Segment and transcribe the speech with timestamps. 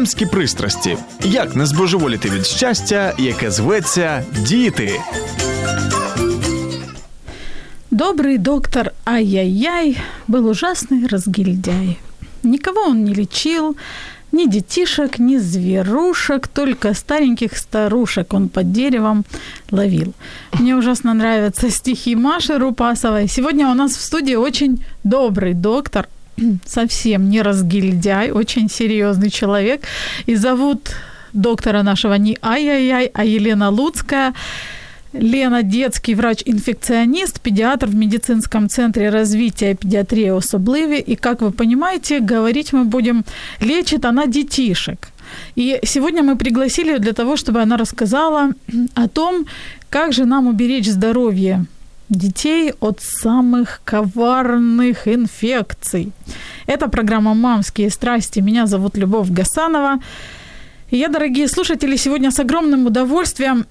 [0.00, 0.96] Мамські пристрасті.
[1.24, 5.00] Як не збожеволіти від щастя, яке зветься діти.
[7.90, 9.96] Добрый доктор Ай-яй-яй
[10.28, 11.98] был ужасный разгильдяй.
[12.42, 13.76] Никого он не лечил,
[14.32, 19.24] ни детишек, ни зверушек, только стареньких старушек он под деревом
[19.70, 20.12] ловил.
[20.52, 23.28] Мне ужасно нравятся стихи Маши Рупасовой.
[23.28, 26.08] Сегодня у нас в студии очень добрый доктор,
[26.65, 29.81] совсем не разгильдяй, очень серьезный человек.
[30.25, 30.91] И зовут
[31.33, 34.33] доктора нашего не Ай-яй-яй, а Елена Луцкая.
[35.13, 41.03] Лена– детский врач-инфекционист, педиатр в медицинском центре развития педиатрии особливі.
[41.07, 43.25] И, как вы понимаете, говорить мы будем,
[43.59, 45.09] лечит она детишек.
[45.55, 48.53] И сегодня мы пригласили ее для того, чтобы она рассказала
[48.95, 49.45] о том,
[49.89, 51.65] как же нам уберечь здоровье
[52.11, 56.11] детей от самых коварных инфекций.
[56.67, 58.41] Это программа «Мамские страсти».
[58.41, 59.99] Меня зовут Любовь Гасанова.
[60.91, 63.65] И я, дорогие слушатели, сегодня с огромным удовольствием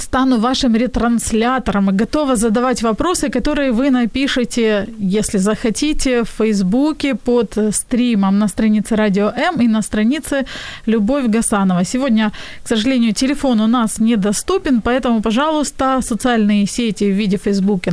[0.00, 7.58] стану вашим ретранслятором и готова задавать вопросы, которые вы напишите, если захотите, в Фейсбуке под
[7.72, 10.44] стримом на странице Радио М и на странице
[10.86, 11.84] Любовь Гасанова.
[11.84, 12.32] Сегодня,
[12.64, 17.92] к сожалению, телефон у нас недоступен, поэтому, пожалуйста, социальные сети в виде Фейсбука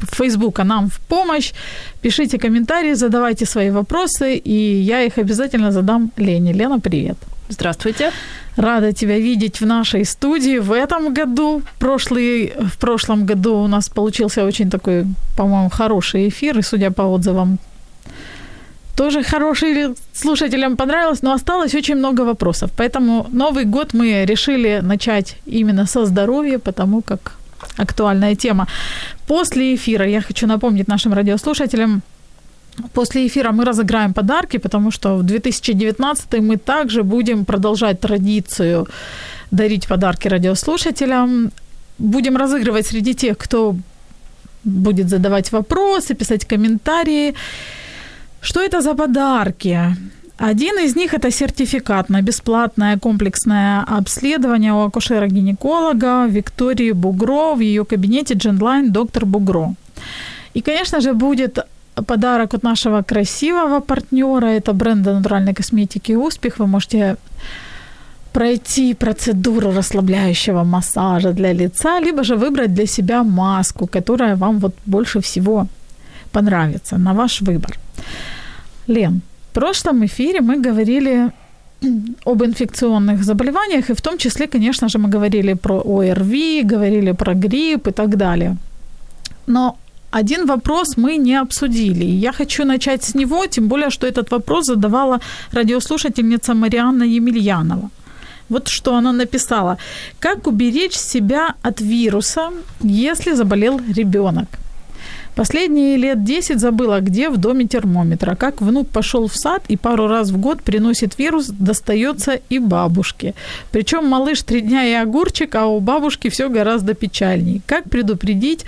[0.00, 1.52] Фейсбука нам в помощь.
[2.02, 6.52] Пишите комментарии, задавайте свои вопросы, и я их обязательно задам Лене.
[6.52, 7.16] Лена, привет.
[7.48, 8.12] Здравствуйте.
[8.58, 11.62] Рада тебя видеть в нашей студии в этом году.
[11.78, 15.04] Прошлый, в прошлом году у нас получился очень такой,
[15.36, 17.58] по-моему, хороший эфир, и судя по отзывам,
[18.96, 22.70] тоже хороший слушателям понравилось, но осталось очень много вопросов.
[22.76, 27.36] Поэтому Новый год мы решили начать именно со здоровья, потому как
[27.76, 28.66] актуальная тема.
[29.28, 32.02] После эфира я хочу напомнить нашим радиослушателям,
[32.92, 38.86] После эфира мы разыграем подарки, потому что в 2019 мы также будем продолжать традицию
[39.50, 41.50] дарить подарки радиослушателям.
[41.98, 43.76] Будем разыгрывать среди тех, кто
[44.64, 47.34] будет задавать вопросы, писать комментарии.
[48.40, 49.96] Что это за подарки?
[50.36, 57.84] Один из них– это сертификат на бесплатное комплексное обследование у акушера-гинеколога Виктории Бугро в ее
[57.84, 59.74] кабинете Genline доктор Бугро.
[60.54, 61.58] И, конечно же, будет
[62.02, 64.46] подарок от нашего красивого партнера.
[64.46, 66.58] Это бренда натуральной косметики «Успех».
[66.58, 67.16] Вы можете
[68.32, 74.74] пройти процедуру расслабляющего массажа для лица, либо же выбрать для себя маску, которая вам вот
[74.86, 75.66] больше всего
[76.32, 77.78] понравится, на ваш выбор.
[78.88, 79.20] Лен,
[79.50, 81.30] в прошлом эфире мы говорили
[82.24, 87.34] об инфекционных заболеваниях, и в том числе, конечно же, мы говорили про ОРВИ, говорили про
[87.34, 88.56] грипп и так далее.
[89.46, 89.76] Но
[90.10, 92.04] один вопрос мы не обсудили.
[92.04, 95.20] Я хочу начать с него, тем более, что этот вопрос задавала
[95.52, 97.90] радиослушательница Марианна Емельянова.
[98.48, 99.76] Вот что она написала.
[100.18, 102.50] Как уберечь себя от вируса,
[102.82, 104.48] если заболел ребенок?
[105.38, 108.34] Последние лет 10 забыла, где в доме термометра.
[108.34, 113.34] Как внук пошел в сад и пару раз в год приносит вирус, достается и бабушке.
[113.70, 117.62] Причем малыш три дня и огурчик, а у бабушки все гораздо печальней.
[117.66, 118.64] Как предупредить,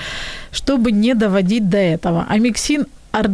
[0.52, 2.24] чтобы не доводить до этого?
[2.28, 3.32] Амиксин ар...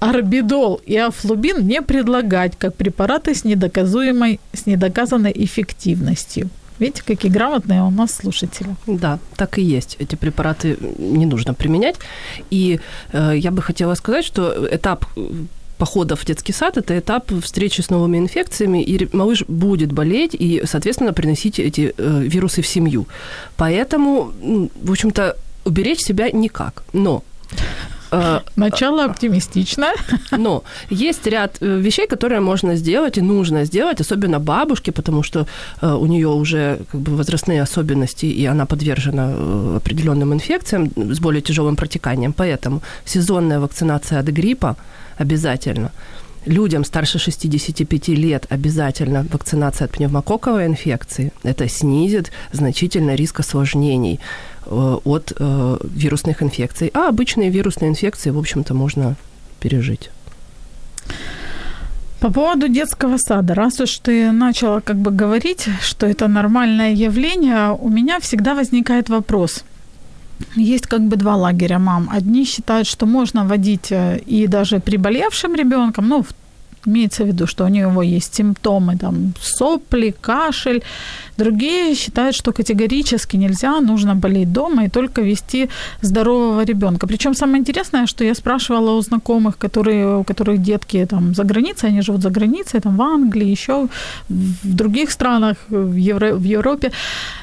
[0.00, 6.48] Арбидол и афлубин не предлагать как препараты с недоказуемой, с недоказанной эффективностью.
[6.78, 8.76] Видите, какие грамотные у нас слушатели.
[8.86, 9.96] Да, так и есть.
[9.98, 11.96] Эти препараты не нужно применять.
[12.50, 12.80] И
[13.12, 15.06] э, я бы хотела сказать, что этап
[15.78, 20.62] походов в детский сад– это этап встречи с новыми инфекциями, и малыш будет болеть и,
[20.64, 23.06] соответственно, приносить эти э, вирусы в семью.
[23.56, 24.32] Поэтому,
[24.82, 26.82] в общем-то, уберечь себя никак.
[26.92, 27.22] Но
[27.52, 27.95] Э,
[28.56, 29.86] Начало оптимистично.
[30.30, 35.46] Но есть ряд э, вещей, которые можно сделать и нужно сделать, особенно бабушке, потому что
[35.82, 41.42] э, у нее уже как бы возрастные особенности, и она подвержена определенным инфекциям с более
[41.42, 42.32] тяжелым протеканием.
[42.32, 44.76] Поэтому сезонная вакцинация от гриппа
[45.18, 45.90] обязательно.
[46.46, 51.32] Людям старше 65 лет обязательно вакцинация от пневмококковой инфекции.
[51.42, 56.90] Это снизит значительно риск осложнений Э, от э, вирусных инфекций.
[56.94, 59.16] А обычные вирусные инфекции, в общем-то, можно
[59.60, 60.10] пережить.
[62.20, 67.76] По поводу детского сада, раз уж ты начала как бы говорить, что это нормальное явление,
[67.78, 69.64] у меня всегда возникает вопрос.
[70.54, 72.08] Есть как бы два лагеря мам.
[72.10, 76.24] Одни считают, что можно водить э, и даже приболевшим ребенком, ну,
[76.86, 80.82] имеется в виду, что у него есть симптомы, там, сопли, кашель.
[81.36, 85.68] Другие считают, что категорически нельзя, нужно болеть дома и только вести
[86.02, 87.06] здорового ребенка.
[87.06, 91.90] Причем самое интересное, что я спрашивала у знакомых, которые, у которых детки там за границей,
[91.90, 93.88] они живут за границей, там в Англии, еще
[94.28, 96.92] в других странах, в, Евро, в Европе.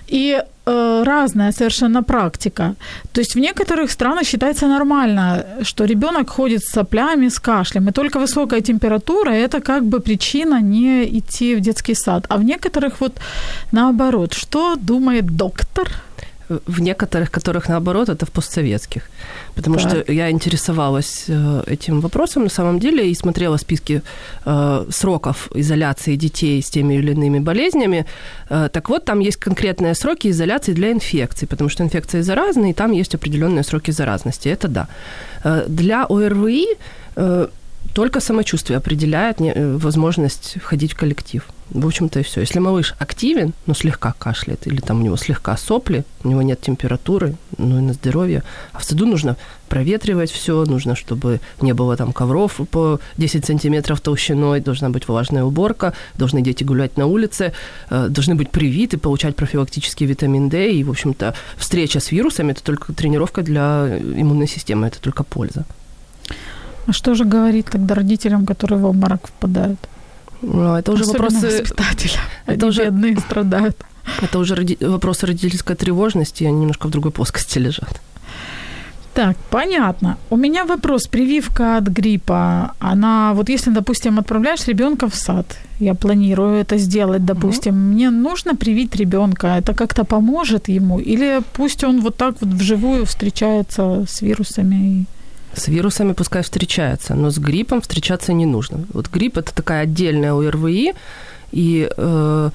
[0.08, 2.76] И разная совершенно практика.
[3.12, 7.92] То есть в некоторых странах считается нормально, что ребенок ходит с соплями, с кашлем, и
[7.92, 12.26] только высокая температура это как бы причина не идти в детский сад.
[12.30, 13.14] А в некоторых вот
[13.72, 15.88] наоборот, что думает доктор?
[16.50, 19.04] В некоторых, которых наоборот, это в постсоветских.
[19.56, 19.90] Потому так.
[19.90, 24.02] что я интересовалась э, этим вопросом на самом деле и смотрела списки
[24.46, 28.06] э, сроков изоляции детей с теми или иными болезнями.
[28.50, 32.74] Э, так вот, там есть конкретные сроки изоляции для инфекций, потому что инфекции заразны, и
[32.74, 34.50] там есть определенные сроки заразности.
[34.50, 34.88] Это да.
[35.68, 36.68] Для ОРВИ
[37.94, 41.44] только самочувствие определяет возможность входить в коллектив.
[41.74, 42.42] В общем-то и все.
[42.42, 46.62] Если малыш активен, но слегка кашляет, или там у него слегка сопли, у него нет
[46.62, 48.44] температуры, ну и на здоровье,
[48.74, 49.38] а в саду нужно
[49.70, 55.44] проветривать все, нужно, чтобы не было там ковров по 10 сантиметров толщиной, должна быть влажная
[55.44, 57.54] уборка, должны дети гулять на улице,
[57.90, 62.64] э, должны быть привиты, получать профилактический витамин D, и, в общем-то, встреча с вирусами– это
[62.64, 65.66] только тренировка для иммунной системы, это только польза.
[66.86, 69.80] А что же говорить тогда родителям, которые в обморок впадают?
[70.44, 71.62] Ну, это уже Особенно вопросы...
[71.62, 72.20] воспитателя.
[72.46, 73.78] Они это уже бедные страдают.
[74.22, 74.78] Это уже роди...
[74.82, 78.02] вопросы родительской тревожности, они немножко в другой плоскости лежат.
[79.14, 80.18] Так, понятно.
[80.30, 81.08] У меня вопрос.
[81.08, 85.46] Прививка от гриппа, она, вот если, допустим, отправляешь ребенка в сад,
[85.80, 91.42] я планирую это сделать, допустим, mm мне нужно привить ребенка, это как-то поможет ему, или
[91.54, 95.06] пусть он вот так вот вживую встречается с вирусами?
[95.56, 98.86] С вирусами пускай встречается, но с гриппом встречаться не нужно.
[98.94, 100.94] Вот грипп это такая отдельная ОРВИ,
[101.52, 102.50] и э,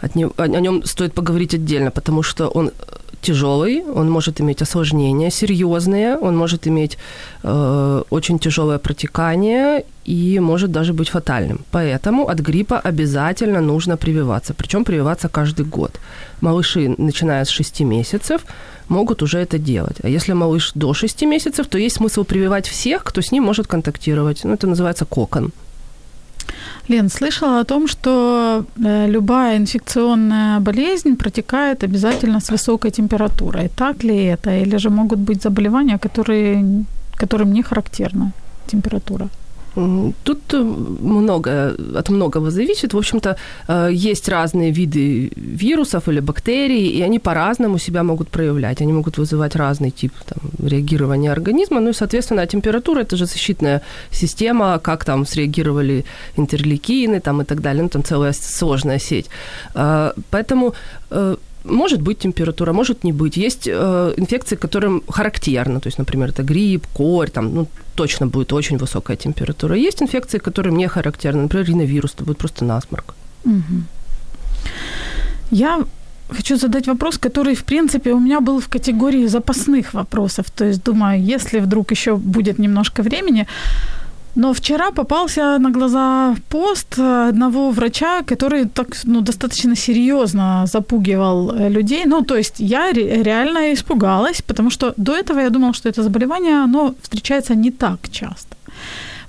[0.00, 2.72] от не, о, о нем стоит поговорить отдельно, потому что он
[3.24, 6.98] тяжелый, он может иметь осложнения серьезные, он может иметь
[7.42, 11.58] э, очень тяжелое протекание и может даже быть фатальным.
[11.70, 16.00] Поэтому от гриппа обязательно нужно прививаться, причем прививаться каждый год.
[16.40, 18.40] Малыши, начиная с 6 месяцев,
[18.88, 19.96] могут уже это делать.
[20.02, 23.66] А если малыш до 6 месяцев, то есть смысл прививать всех, кто с ним может
[23.66, 24.44] контактировать.
[24.44, 25.52] Ну, это называется кокон.
[26.88, 33.68] Лен, слышала о том, что э, любая инфекционная болезнь протекает обязательно с высокой температурой.
[33.68, 34.50] Так ли это?
[34.50, 36.84] Или же могут быть заболевания, которые,
[37.16, 38.32] которым не характерна
[38.66, 39.28] температура?
[39.74, 40.62] Тут э,
[41.02, 42.94] много, от многого зависит.
[42.94, 43.36] В общем-то,
[43.68, 48.82] э, есть разные виды вирусов или бактерий, и они по-разному себя могут проявлять.
[48.82, 51.80] Они могут вызывать разный тип там, реагирования организма.
[51.80, 53.80] Ну и, соответственно, температура– это же защитная
[54.10, 56.04] система, как там среагировали
[56.38, 57.82] интерлейкины там, и так далее.
[57.82, 59.26] Ну, там целая сложная сеть.
[59.74, 60.74] Э, поэтому
[61.64, 63.36] может быть температура, может не быть.
[63.36, 68.52] Есть э, инфекции, которым характерно, то есть, например, это грипп, корь, там, ну, точно будет
[68.52, 69.76] очень высокая температура.
[69.76, 73.14] Есть инфекции, которые не характерны, например, риновирус, это будет просто насморк.
[75.50, 75.84] Я
[76.30, 80.46] хочу задать вопрос, который, в принципе, у меня был в категории запасных вопросов.
[80.50, 83.46] То есть, думаю, если вдруг еще будет немножко времени,
[84.34, 91.68] но вчера попался на глаза пост одного врача, который так ну, достаточно серьезно запугивал э,
[91.68, 92.04] людей.
[92.06, 96.64] Ну, то есть я реально испугалась, потому что до этого я думала, что это заболевание,
[96.64, 98.56] оно встречается не так часто.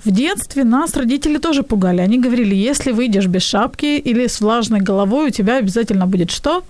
[0.04, 2.00] В детстве нас родители тоже пугали.
[2.00, 6.62] Они говорили, если выйдешь без шапки или с влажной головой, у тебя обязательно будет что?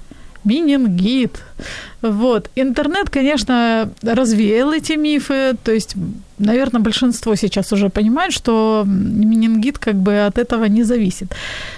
[0.47, 1.43] Менингит.
[2.03, 2.51] Вот.
[2.57, 5.57] Интернет, конечно, развеял эти мифы.
[5.65, 5.97] То есть,
[6.39, 11.35] наверное, большинство сейчас уже понимает, что менингит как бы от этого не зависит.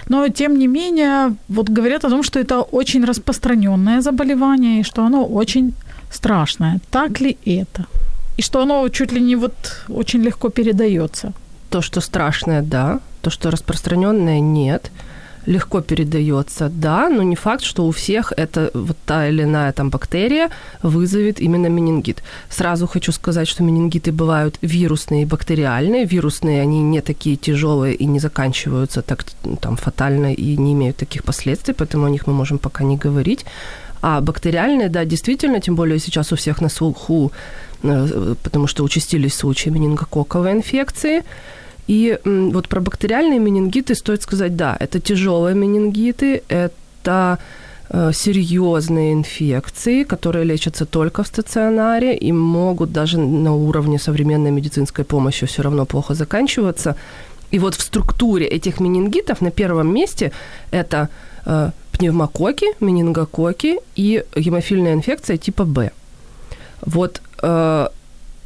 [0.09, 5.03] Но, тем не менее, вот говорят о том, что это очень распространенное заболевание и что
[5.03, 5.73] оно очень
[6.11, 6.79] страшное.
[6.91, 7.85] Так ли это?
[8.37, 9.53] И что оно чуть ли не вот
[9.89, 11.33] очень легко передается?
[11.69, 12.99] То, что страшное, да.
[13.21, 14.91] То, что распространенное, нет
[15.45, 19.89] легко передается, да, но не факт, что у всех это вот та или иная там
[19.89, 20.49] бактерия
[20.83, 22.23] вызовет именно менингит.
[22.49, 26.05] Сразу хочу сказать, что менингиты бывают вирусные и бактериальные.
[26.05, 29.25] Вирусные, они не такие тяжелые и не заканчиваются так
[29.61, 33.45] там фатально и не имеют таких последствий, поэтому о них мы можем пока не говорить.
[34.01, 37.31] А бактериальные, да, действительно, тем более сейчас у всех на слуху,
[37.83, 41.23] э, потому что участились случаи менингококковой инфекции–
[41.89, 47.39] И вот про бактериальные менингиты стоит сказать, да, это тяжелые менингиты, это
[47.89, 55.03] э, серьезные инфекции, которые лечатся только в стационаре и могут даже на уровне современной медицинской
[55.03, 56.95] помощи все равно плохо заканчиваться.
[57.49, 60.31] И вот в структуре этих менингитов на первом месте
[60.69, 61.09] это
[61.47, 65.89] э, пневмококи, менингококи и гемофильная инфекция типа Б.
[66.85, 67.87] Вот э,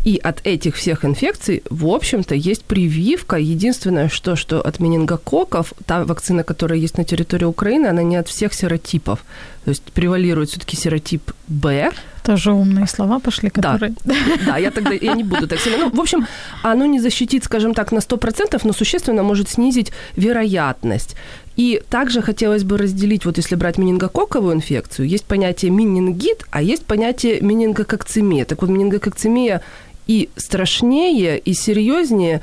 [0.04, 3.38] и от этих всех инфекций, в общем-то, есть прививка.
[3.38, 8.28] Единственное, что, что от менингококков, та вакцина, которая есть на территории Украины, она не от
[8.28, 9.24] всех серотипов.
[9.64, 11.92] То есть превалирует все-таки серотип Б.
[12.24, 13.94] Тоже умные слова пошли, которые...
[14.04, 15.78] Да, да я тогда я не буду так сильно...
[15.78, 16.28] Ну, в общем,
[16.64, 21.16] оно не защитит, скажем так, на 100%, но существенно может снизить вероятность.
[21.56, 26.86] И также хотелось бы разделить, вот если брать менингококковую инфекцию, есть понятие менингит, а есть
[26.86, 28.46] понятие менингококцемия.
[28.46, 29.62] Так вот, менингококцемия
[30.08, 32.42] и страшнее, и серьезнее,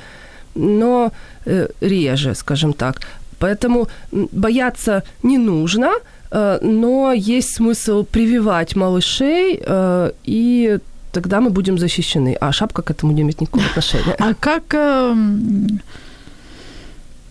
[0.54, 1.12] но
[1.46, 3.00] э, реже, скажем так.
[3.38, 3.88] Поэтому
[4.32, 5.90] бояться не нужно,
[6.30, 10.78] э, но есть смысл прививать малышей, э, и
[11.12, 12.36] тогда мы будем защищены.
[12.40, 14.14] А шапка к этому не имеет никакого отношения.
[14.18, 14.74] А как...
[14.74, 15.14] Э,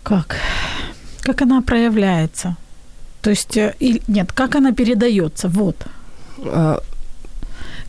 [0.03, 0.35] как?
[1.21, 2.55] Как она проявляется?
[3.21, 5.47] То есть, и, нет, как она передается?
[5.49, 5.75] Вот.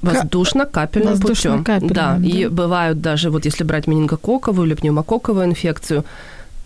[0.03, 1.89] Воздушно-капельным Воздушно путем.
[1.89, 6.05] Да, да, и бывают даже, вот если брать менингококковую или пневмококковую инфекцию,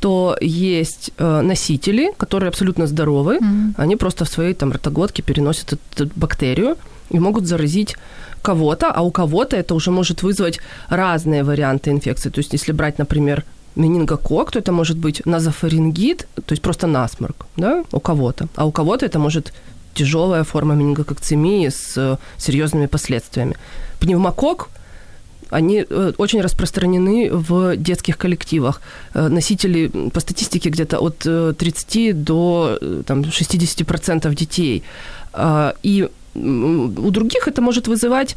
[0.00, 3.74] то есть э, носители, которые абсолютно здоровы, mm-hmm.
[3.76, 6.76] они просто в своей там ротоглотке переносят эту бактерию
[7.10, 7.96] и могут заразить
[8.42, 10.60] кого-то, а у кого-то это уже может вызвать
[10.90, 12.30] разные варианты инфекции.
[12.30, 13.44] То есть если брать, например,
[13.76, 18.48] менингокок, то это может быть назофарингит, то есть просто насморк, да, у кого-то.
[18.54, 19.52] А у кого-то это может
[19.94, 23.56] тяжелая форма менингококцемии с э, серьезными последствиями.
[24.00, 24.68] Пневмокок
[25.50, 28.80] они э, очень распространены в детских коллективах.
[29.14, 34.82] Э, носители по статистике где-то от 30 до там, 60% детей.
[35.82, 38.36] И у других это может вызывать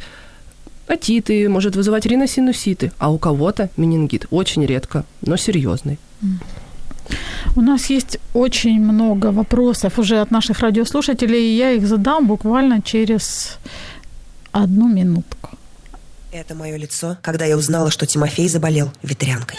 [0.86, 4.26] отиты, может вызывать риносинуситы, а у кого-то менингит.
[4.30, 5.98] Очень редко, но серьезный.
[7.56, 12.82] У нас есть очень много вопросов уже от наших радиослушателей, и я их задам буквально
[12.82, 13.58] через
[14.52, 15.50] одну минутку.
[16.32, 19.58] Это мое лицо, когда я узнала, что Тимофей заболел ветрянкой.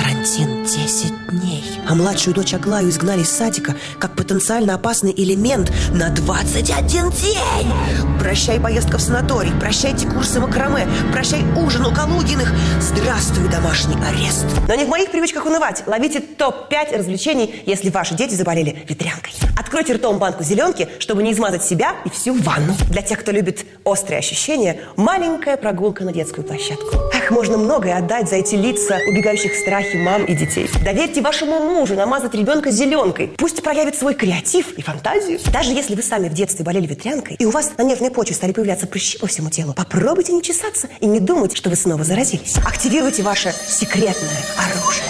[0.00, 1.62] Карантин 10 дней.
[1.86, 7.72] А младшую дочь Аглаю изгнали из садика как потенциально опасный элемент на 21 день.
[8.18, 12.50] Прощай поездка в санаторий, прощайте курсы макраме, прощай ужин у Калугиных.
[12.80, 14.46] Здравствуй, домашний арест.
[14.68, 15.82] Но не в моих привычках унывать.
[15.86, 19.32] Ловите топ-5 развлечений, если ваши дети заболели ветрянкой.
[19.58, 22.74] Откройте ртом банку зеленки, чтобы не измазать себя и всю ванну.
[22.88, 26.96] Для тех, кто любит острые ощущения, маленькая прогулка на детскую площадку.
[27.14, 29.56] Ах, можно многое отдать за эти лица, убегающих в
[29.94, 30.68] мам и детей.
[30.84, 33.28] Доверьте вашему мужу намазать ребенка зеленкой.
[33.36, 35.38] Пусть проявит свой креатив и фантазию.
[35.52, 38.52] Даже если вы сами в детстве болели ветрянкой, и у вас на нервной почве стали
[38.52, 42.56] появляться прыщи по всему телу, попробуйте не чесаться и не думать, что вы снова заразились.
[42.64, 45.04] Активируйте ваше секретное оружие.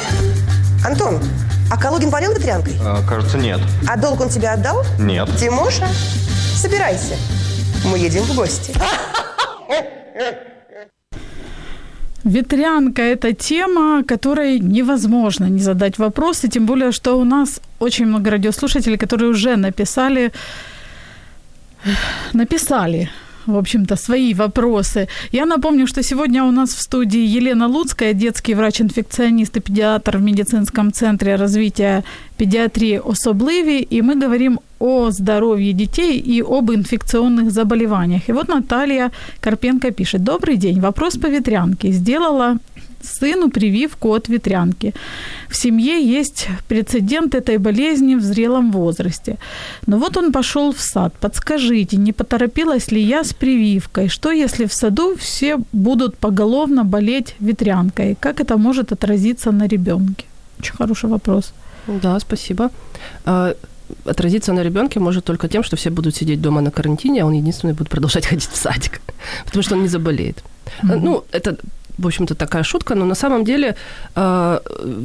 [0.85, 1.21] Антон,
[1.71, 2.75] а Калугин болел ветрянкой?
[2.83, 3.61] А, кажется, нет.
[3.89, 4.85] А долг он тебе отдал?
[4.99, 5.29] Нет.
[5.39, 5.87] Тимоша,
[6.57, 7.17] собирайся.
[7.85, 8.75] Мы едем в гости.
[12.25, 18.31] Ветрянка– это тема, которой невозможно не задать вопросы, тем более, что у нас очень много
[18.31, 20.33] радиослушателей, которые уже написали,
[22.33, 23.09] написали
[23.47, 25.09] в общем-то, свои вопросы.
[25.33, 30.23] Я напомню, что сегодня у нас в студии Елена Луцкая, детский врач-инфекционист и педиатр в
[30.23, 32.05] медицинском центре развития
[32.37, 38.29] педиатрии «Особливі», и мы говорим о здоровье детей и об инфекционных заболеваниях.
[38.29, 40.25] И вот Наталья Карпенко пишет.
[40.25, 40.81] Добрый день.
[40.81, 41.93] Вопрос по ветрянке.
[41.93, 42.57] Сделала
[43.03, 44.95] сыну прививку от ветрянки.
[45.49, 49.37] В семье есть прецедент этой болезни в зрелом возрасте.
[49.87, 51.15] Но вот он пошел в сад.
[51.21, 54.09] Подскажите, не поторопилась ли я с прививкой?
[54.09, 58.17] Что если в саду все будут поголовно болеть ветрянкой?
[58.21, 60.25] Как это может отразиться на ребенке?
[60.59, 61.53] Очень хороший вопрос.
[61.87, 62.71] Да, спасибо.
[64.05, 67.33] Отразиться на ребенке может только тем, что все будут сидеть дома на карантине, а он
[67.33, 69.01] единственный будет продолжать ходить в садик,
[69.47, 70.43] потому что он не заболеет.
[70.83, 71.01] Mm-hmm.
[71.01, 71.57] Ну, это
[72.01, 73.75] в общем-то, такая шутка, но на самом деле
[74.17, 74.61] э,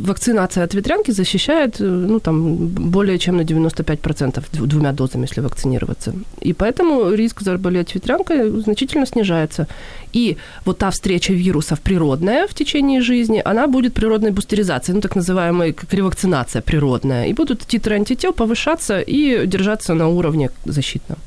[0.07, 6.13] вакцинация от ветрянки защищает, э, ну, там, более чем на 95% двумя дозами, если вакцинироваться.
[6.41, 9.67] И поэтому риск заболеть ветрянкой значительно снижается.
[10.15, 15.15] И вот та встреча вирусов природная в течение жизни, она будет природной бустеризацией, ну, так
[15.15, 17.25] называемая как ревакцинация природная.
[17.27, 21.17] И будут титры антител повышаться и держаться на уровне защитном.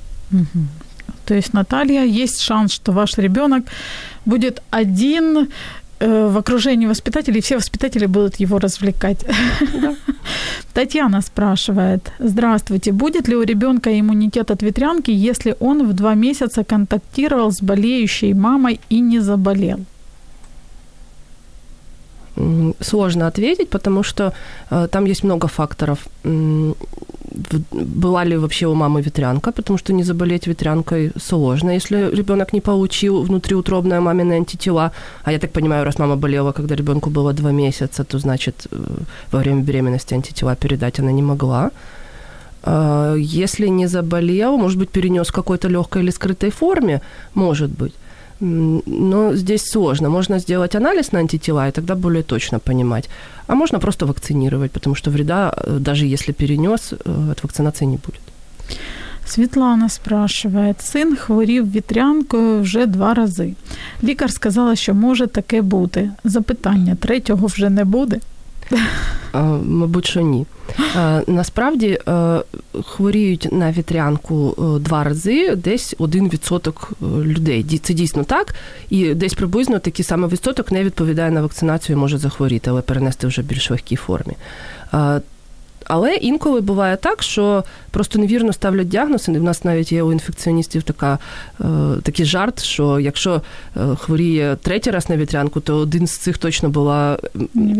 [1.28, 3.64] То есть, Наталья, есть шанс, что ваш ребенок
[4.24, 5.48] будет один
[6.00, 9.26] э, в окружении воспитателей, все воспитатели будут его развлекать.
[10.72, 16.64] Татьяна спрашивает, здравствуйте, будет ли у ребенка иммунитет от ветрянки, если он в два месяца
[16.64, 19.80] контактировал с болеющей мамой и не заболел?
[22.80, 24.32] Сложно ответить, потому что
[24.70, 25.98] э, там есть много факторов.
[27.72, 32.60] Была ли вообще у мамы ветрянка, потому что не заболеть ветрянкой сложно, если ребенок не
[32.60, 34.92] получил внутриутробное маминые антитела.
[35.24, 38.76] А я так понимаю, раз мама болела, когда ребенку было два месяца, то значит э,
[39.32, 41.70] во время беременности антитела передать она не могла.
[42.64, 47.00] Э, если не заболел, может быть, перенес в какой-то легкой или скрытой форме,
[47.34, 47.94] может быть.
[48.40, 50.10] Но здесь сложно.
[50.10, 53.08] Можно сделать анализ на антитела и тогда более точно понимать.
[53.46, 57.96] А можно просто вакцинировать, потому что вреда, э, даже если перенес, э, от вакцинации не
[57.96, 58.20] будет.
[59.26, 63.54] Світлана спрашивает, син хворів вітрянкою вже два рази.
[64.02, 66.10] Лікар сказала, що може таке бути.
[66.24, 68.20] Запитання третього вже не буде.
[69.62, 70.46] Мабуть, що ні.
[71.26, 71.98] Насправді
[72.84, 77.80] хворіють на вітрянку два рази десь один відсоток людей.
[77.82, 78.54] Це дійсно так.
[78.90, 83.26] І десь приблизно такий саме відсоток не відповідає на вакцинацію і може захворіти, але перенести
[83.26, 84.34] вже більш легкій формі.
[85.88, 90.12] Але інколи буває так, що просто невірно ставлять діагноз, і в нас навіть є у
[90.12, 91.18] інфекціоністів така,
[91.60, 91.64] е,
[92.02, 93.42] такий жарт, що якщо
[93.76, 97.18] е, хворіє третій раз на вітрянку, то один з цих точно була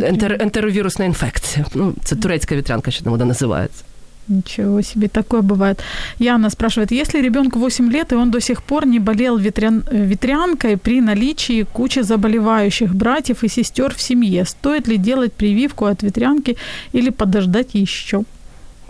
[0.03, 1.67] ентер, ентеровірусна інфекція.
[1.75, 3.85] Ну, Це турецька вітрянка, що там вона називається.
[4.29, 5.83] Ничего себе, такое бывает.
[6.19, 9.85] Яна спрашивает, если ребенку 8 лет, и он до сих пор не болел ветрян...
[9.91, 16.03] ветрянкой при наличии кучи заболевающих братьев и сестер в семье, стоит ли делать прививку от
[16.03, 16.57] ветрянки
[16.93, 18.25] или подождать еще?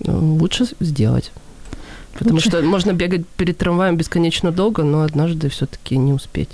[0.05, 1.31] Ну, лучше сделать.
[2.15, 2.49] Потому Лучше.
[2.49, 6.51] что можно бегать перед трамваем бесконечно долго, но однажды все-таки не успеть.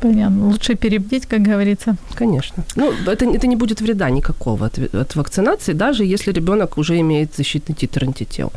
[0.00, 0.48] Понятно.
[0.48, 1.96] Лучше перебдеть, как говорится.
[2.14, 2.64] Конечно.
[2.76, 7.34] Ну, это, это не будет вреда никакого от, от вакцинации, даже если ребенок уже имеет
[7.36, 8.52] защитный титр антител.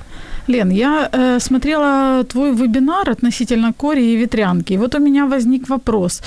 [0.47, 4.73] Лен, я э, смотрела твой вебинар относительно кори и ветрянки.
[4.73, 6.21] И вот у меня возник вопрос.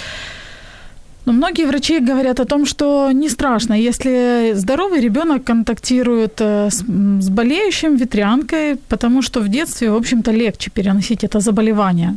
[1.27, 6.71] Но ну, многие врачи говорят о том, что не страшно, если здоровый ребенок контактирует э,
[6.71, 6.85] с,
[7.21, 12.15] с болеющим ветрянкой, потому что в детстве, в общем-то, легче переносить это заболевание.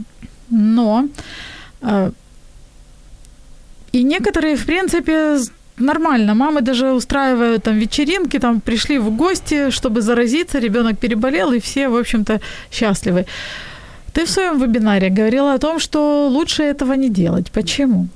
[0.49, 1.07] Но
[1.81, 2.11] э,
[3.97, 5.39] и некоторые, в принципе,
[5.79, 6.35] нормально.
[6.35, 11.89] Мамы даже устраивают там вечеринки, там пришли в гости, чтобы заразиться, ребенок переболел, и все,
[11.89, 12.39] в общем-то,
[12.71, 13.25] счастливы.
[14.13, 17.51] Ты в своем вебинаре говорила о том, что лучше этого не делать.
[17.51, 18.07] Почему?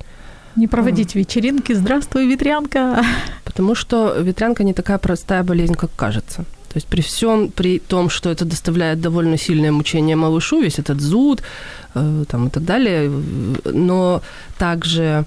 [0.56, 1.74] Не проводить вечеринки.
[1.74, 3.04] Здравствуй, ветрянка.
[3.44, 6.44] Потому что ветрянка не такая простая болезнь, как кажется.
[6.74, 11.02] То есть при всем, при том, что это доставляет довольно сильное мучение малышу, весь этот
[11.02, 11.42] зуд
[11.96, 13.12] э, там, и так далее,
[13.66, 14.22] но
[14.58, 15.24] также Э,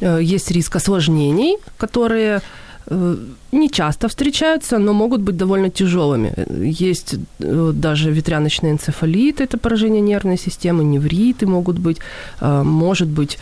[0.00, 2.40] есть риск осложнений, которые
[2.86, 3.16] э,
[3.52, 6.32] не часто встречаются, но могут быть довольно тяжелыми.
[6.80, 11.98] Есть э, даже ветряночный энцефалит, это поражение нервной системы, невриты могут быть,
[12.40, 13.38] может быть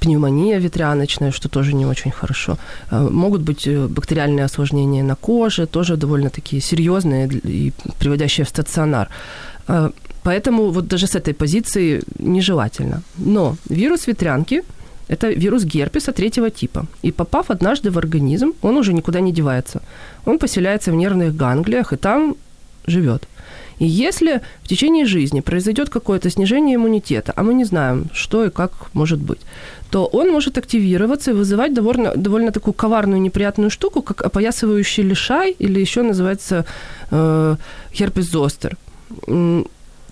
[0.00, 2.56] пневмония ветряночная, что тоже не очень хорошо.
[2.90, 9.08] Могут быть бактериальные осложнения на коже, тоже довольно такие серьезные и приводящие в стационар.
[10.22, 13.02] Поэтому вот даже с этой позиции нежелательно.
[13.16, 14.62] Но вирус ветрянки–
[15.08, 16.86] это вирус герпеса третьего типа.
[17.02, 19.82] И попав однажды в организм, он уже никуда не девается.
[20.24, 22.36] Он поселяется в нервных ганглиях и там
[22.86, 23.28] живет.
[23.78, 28.50] И если в течение жизни произойдет какое-то снижение иммунитета, а мы не знаем, что и
[28.50, 29.40] как может быть,
[29.90, 35.56] то он может активироваться и вызывать довольно, довольно такую коварную неприятную штуку, как опоясывающий лишай,
[35.58, 36.64] или еще называется
[37.10, 37.56] э,
[37.92, 38.76] герпес зостер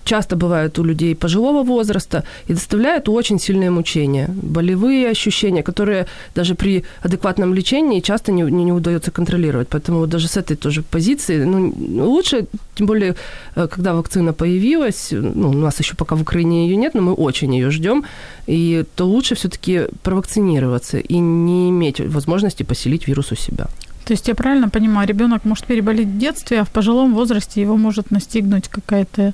[0.03, 6.55] часто бывает у людей пожилого возраста и доставляет очень сильные мучения, болевые ощущения, которые даже
[6.55, 9.67] при адекватном лечении часто не, не, не удается контролировать.
[9.67, 11.73] Поэтому вот даже с этой тоже позиции ну,
[12.09, 13.15] лучше, тем более,
[13.55, 17.13] э, когда вакцина появилась, ну, у нас еще пока в Украине ее нет, но мы
[17.13, 18.03] очень ее ждем,
[18.47, 23.67] и то лучше все-таки провакцинироваться и не иметь возможности поселить вирус у себя.
[24.05, 27.77] То есть я правильно понимаю, ребенок может переболеть в детстве, а в пожилом возрасте его
[27.77, 29.33] может настигнуть какая-то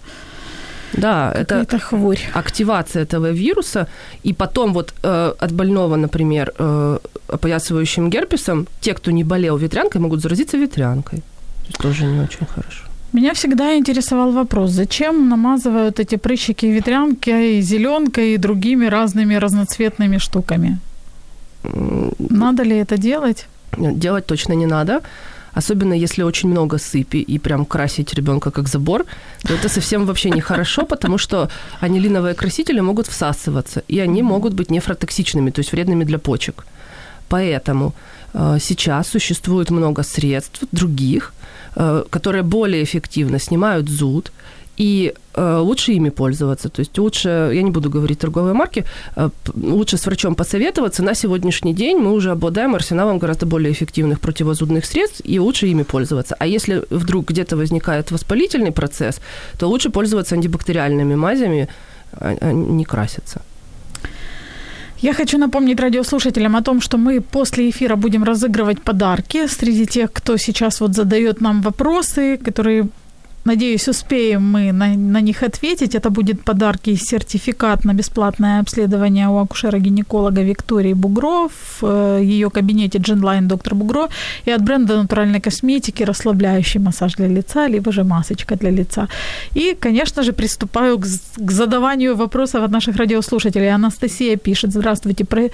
[0.93, 2.19] да, это хворь.
[2.34, 3.88] активация этого вируса,
[4.23, 10.02] и потом вот э, от больного, например, э, опоясывающим герпесом, те, кто не болел ветрянкой,
[10.02, 11.21] могут заразиться ветрянкой.
[11.73, 12.84] То тоже не очень хорошо.
[13.13, 20.80] Меня всегда интересовал вопрос, зачем намазывают эти прыщики ветрянкой, зеленкой и другими разными разноцветными штуками?
[22.19, 23.47] Надо ли это делать?
[23.78, 25.02] Делать точно не надо
[25.58, 29.06] особенно если очень много сыпи и прям красить ребенка как забор,
[29.41, 31.50] то это совсем вообще нехорошо, потому что
[31.82, 36.65] анилиновые красители могут всасываться, и они могут быть нефротоксичными, то есть вредными для почек.
[37.30, 37.93] Поэтому
[38.34, 41.34] э, сейчас существует много средств других,
[41.76, 44.32] э, которые более эффективно снимают зуд,
[44.78, 46.70] и э, лучше ими пользоваться.
[46.70, 48.86] То есть лучше, я не буду говорить торговые марки,
[49.16, 51.04] э, лучше с врачом посоветоваться.
[51.04, 55.84] На сегодняшний день мы уже обладаем арсеналом гораздо более эффективных противозудных средств, и лучше ими
[55.84, 56.36] пользоваться.
[56.40, 59.20] А если вдруг где-то возникает воспалительный процесс,
[59.60, 61.68] то лучше пользоваться антибактериальными мазями,
[62.13, 63.42] а, а не краситься.
[65.00, 70.12] Я хочу напомнить радиослушателям о том, что мы после эфира будем разыгрывать подарки среди тех,
[70.12, 72.88] кто сейчас вот задает нам вопросы, которые
[73.47, 75.95] Надеюсь, успеем мы на, на них ответить.
[75.95, 82.49] Это будет подарки и сертификат на бесплатное обследование у акушера-гинеколога Виктории Бугров, в э, ее
[82.49, 84.10] кабинете Genline доктор Бугро
[84.45, 89.07] и от бренда натуральной косметики расслабляющий массаж для лица, либо же масочка для лица.
[89.55, 91.05] И, конечно же, приступаю к,
[91.38, 93.73] к задаванию вопросов от наших радиослушателей.
[93.73, 95.49] Анастасия пишет, здравствуйте, про,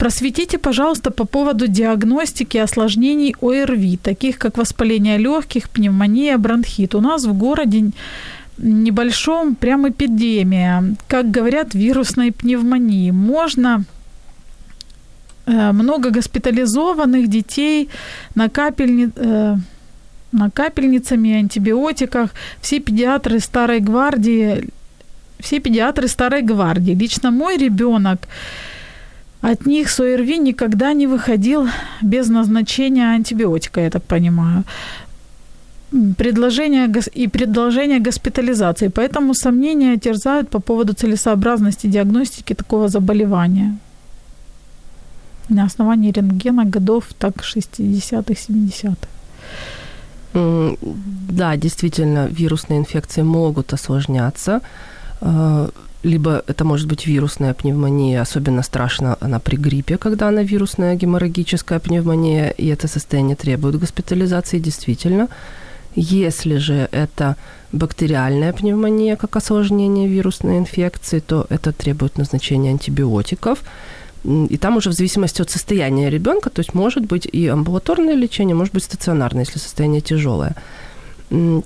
[0.00, 6.94] просветите, пожалуйста, по поводу диагностики осложнений ОРВИ, таких как воспаление легких, пневмония, бронхит.
[6.94, 7.90] У нас в городе
[8.56, 13.10] небольшом прям эпидемия, как говорят, вирусной пневмонии.
[13.10, 13.84] Можно
[15.44, 17.90] э, много госпитализованных детей
[18.34, 19.56] на, капельни, э,
[20.32, 22.30] на капельницами, антибиотиках.
[22.62, 24.70] Все педиатры старой гвардии,
[25.40, 26.92] все педиатры старой гвардии.
[26.92, 28.20] Лично мой ребенок
[29.40, 31.68] от них с ОРВИ никогда не выходил
[32.02, 34.64] без назначения антибиотика, я так понимаю
[36.16, 38.88] предложение и предложение госпитализации.
[38.88, 43.76] Поэтому сомнения терзают по поводу целесообразности диагностики такого заболевания.
[45.48, 49.08] На основании рентгена годов так 60-х, 70-х.
[51.30, 54.60] Да, действительно, вирусные инфекции могут осложняться.
[56.02, 61.78] Либо это может быть вирусная пневмония, особенно страшно она при гриппе, когда она вирусная геморрагическая
[61.78, 65.28] пневмония, и это состояние требует госпитализации, действительно.
[65.94, 67.36] Если же это
[67.72, 73.58] бактериальная пневмония, как осложнение вирусной инфекции, то это требует назначения антибиотиков.
[74.24, 78.54] И там уже в зависимости от состояния ребенка, то есть может быть и амбулаторное лечение,
[78.54, 80.54] может быть стационарное, если состояние тяжелое.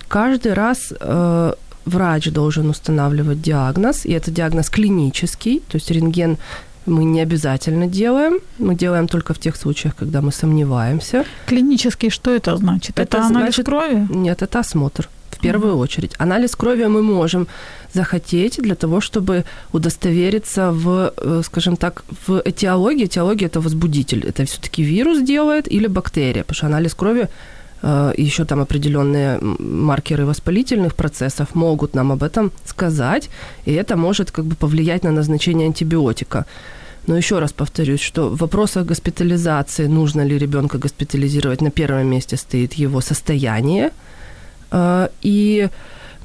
[0.09, 1.53] Каждый раз э,
[1.85, 6.39] врач должен устанавливать диагноз, и это диагноз клинический, то есть рентген
[6.87, 8.41] мы не обязательно делаем.
[8.59, 11.25] Мы делаем только в тех случаях, когда мы сомневаемся.
[11.47, 12.99] Клинический что это значит?
[12.99, 14.07] Это, это анализ значит, крови?
[14.11, 15.83] Нет, это осмотр в первую uh-huh.
[15.83, 16.13] очередь.
[16.19, 17.47] Анализ крови мы можем
[17.93, 23.07] захотеть для того, чтобы удостовериться в, э, скажем так, в этиологии.
[23.07, 24.25] Этиология– это возбудитель.
[24.27, 27.29] Это все-таки вирус делает или бактерия, потому что анализ крови
[28.17, 33.29] еще там определенные маркеры воспалительных процессов могут нам об этом сказать,
[33.67, 36.47] и это может как бы повлиять на назначение антибиотика.
[37.07, 42.37] Но еще раз повторюсь, что в вопросах госпитализации, нужно ли ребенка госпитализировать, на первом месте
[42.37, 43.91] стоит его состояние.
[44.71, 45.69] А, и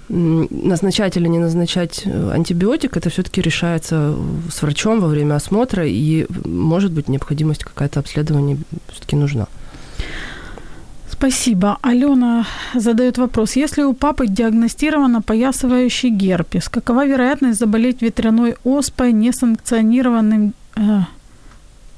[0.10, 4.16] назначать или не назначать э, антибиотик, это все-таки решается
[4.52, 8.58] с врачом во время осмотра, и может быть необходимость какая-то обследования
[8.92, 9.48] все-таки нужна.
[11.20, 11.78] Спасибо.
[11.82, 13.58] Алена задает вопрос.
[13.58, 21.02] Если у папы диагностировано поясывающий герпес, какова вероятность заболеть ветряной оспой несанкционированным э,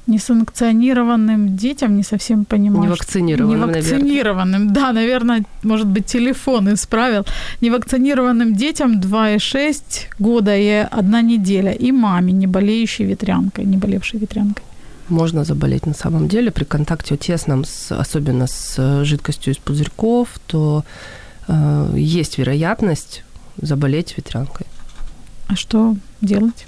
[0.08, 2.86] несанкционированным детям, не совсем понимаю.
[2.86, 4.74] Невакцинированным, Невакцинированным, наверное.
[4.74, 7.24] да, наверное, может быть, телефон исправил.
[7.62, 9.74] Невакцинированным детям 2,6
[10.20, 11.72] года и одна неделя.
[11.72, 14.64] И маме, не болеющей ветрянкой, не болевшей ветрянкой.
[15.12, 20.86] Можно заболеть на самом деле при контакте тесном, с, особенно с жидкостью из пузырьков, то
[21.50, 23.24] э, есть вероятность
[23.62, 24.67] заболеть ветрянкой.
[25.47, 26.65] А что делать?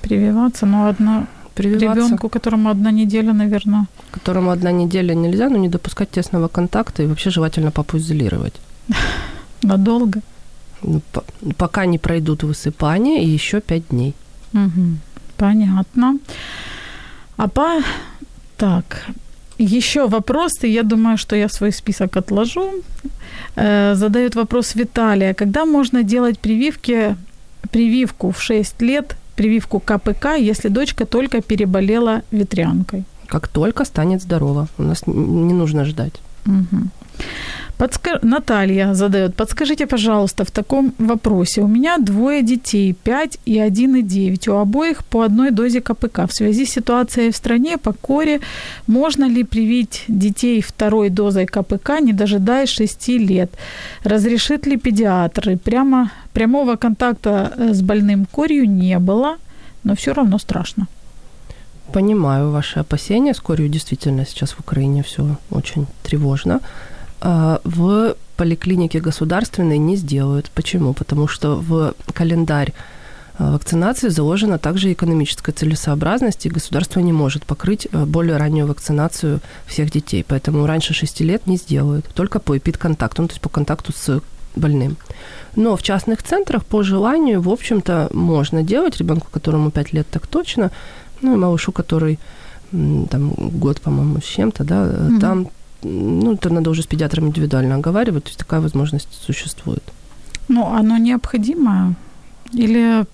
[0.00, 0.66] Прививаться?
[0.66, 2.00] Ну, одна прививаться.
[2.00, 3.86] Ребенку, которому одна неделя, наверное.
[4.10, 8.54] Которому одна неделя нельзя, но не допускать тесного контакта и вообще желательно папу изолировать.
[9.62, 10.20] Надолго?
[10.82, 11.02] Ну,
[11.58, 14.14] пока не пройдут высыпания и еще пять дней.
[15.36, 16.18] Понятно.
[17.36, 17.82] А по...
[18.56, 19.06] Так,
[19.58, 22.70] еще вопрос, и я думаю, что я свой список отложу.
[23.56, 25.34] Э, задает вопрос Виталия.
[25.34, 27.16] Когда можно делать прививки,
[27.70, 33.04] прививку в 6 лет прививку КПК, если дочка только переболела ветрянкой?
[33.26, 34.68] Как только станет здорова.
[34.78, 36.14] У нас не нужно ждать.
[36.46, 36.88] Угу.
[37.78, 38.18] Подска...
[38.22, 41.60] Наталья задает, подскажите, пожалуйста, в таком вопросе.
[41.60, 44.50] У меня двое детей, 5 и 1,9.
[44.50, 46.26] У обоих по одной дозе КПК.
[46.26, 48.40] В связи с ситуацией в стране по коре,
[48.86, 53.50] можно ли привить детей второй дозой КПК, не дожидаясь 6 лет?
[54.04, 55.58] Разрешит ли педиатры?
[55.58, 59.36] Прямо, прямого контакта э, с больным корью не было,
[59.84, 60.86] но все равно страшно.
[61.92, 63.34] Понимаю ваши опасения.
[63.34, 66.60] С корью действительно сейчас в Украине все очень тревожно.
[67.28, 70.48] А, в поликлинике государственной не сделают.
[70.54, 70.92] Почему?
[70.92, 72.72] Потому что в календарь
[73.36, 79.40] а, вакцинации заложена также экономическая целесообразность, и государство не может покрыть а, более раннюю вакцинацию
[79.66, 80.24] всех детей.
[80.28, 84.22] Поэтому раньше 6 лет не сделают, только по эпид-контакту, ну, то есть по контакту с
[84.54, 84.96] больным.
[85.56, 90.28] Но в частных центрах по желанию, в общем-то, можно делать ребенку, которому 5 лет так
[90.28, 90.70] точно,
[91.22, 92.20] ну и малышу, который
[92.70, 95.20] там год, по-моему, с чем-то, да, mm-hmm.
[95.20, 95.48] там,
[95.86, 99.82] ну, это надо уже с педиатром индивидуально оговаривать, то есть такая возможность существует.
[100.48, 101.94] Ну, оно необходимо
[102.52, 103.04] или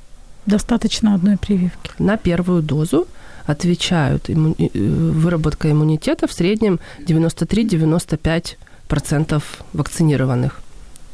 [0.47, 1.91] достаточно одной прививки?
[1.99, 3.07] На первую дозу
[3.47, 4.55] отвечают имму...
[4.59, 10.61] Э, выработка иммунитета в среднем 93-95% вакцинированных.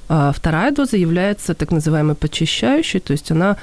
[0.09, 3.57] А вторая доза является так называемой почищающей, то есть она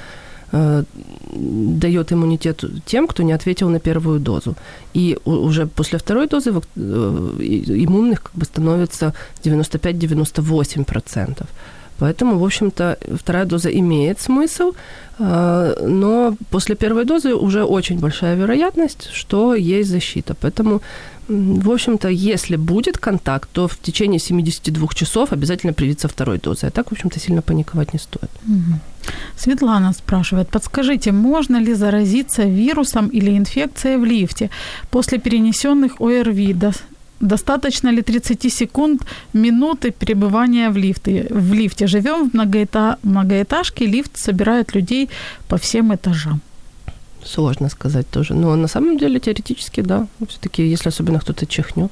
[0.52, 4.54] дает иммунитет тем, кто не ответил на первую дозу.
[4.94, 11.46] И уже после второй дозы э, иммунных как бы становится 95-98%.
[11.98, 14.72] Поэтому, в общем-то, вторая доза имеет смысл,
[15.18, 20.34] э, но после первой дозы уже очень большая вероятность, что есть защита.
[20.40, 20.80] Поэтому
[21.28, 26.68] в общем-то, если будет контакт, то в течение 72 часов обязательно привиться второй дозой.
[26.68, 28.30] А так, в общем-то, сильно паниковать не стоит.
[29.36, 34.50] Светлана спрашивает, подскажите, можно ли заразиться вирусом или инфекцией в лифте
[34.90, 36.54] после перенесенных ОРВИ?
[37.20, 39.02] Достаточно ли 30 секунд,
[39.32, 41.26] минуты пребывания в лифте?
[41.30, 42.96] В лифте живем в многоэтаж...
[43.02, 45.08] многоэтажке, лифт собирает людей
[45.48, 46.40] по всем этажам.
[47.24, 48.34] Сложно сказать тоже.
[48.34, 50.06] Но на самом деле теоретически, да.
[50.28, 51.90] Все-таки, если особенно кто-то чихнет.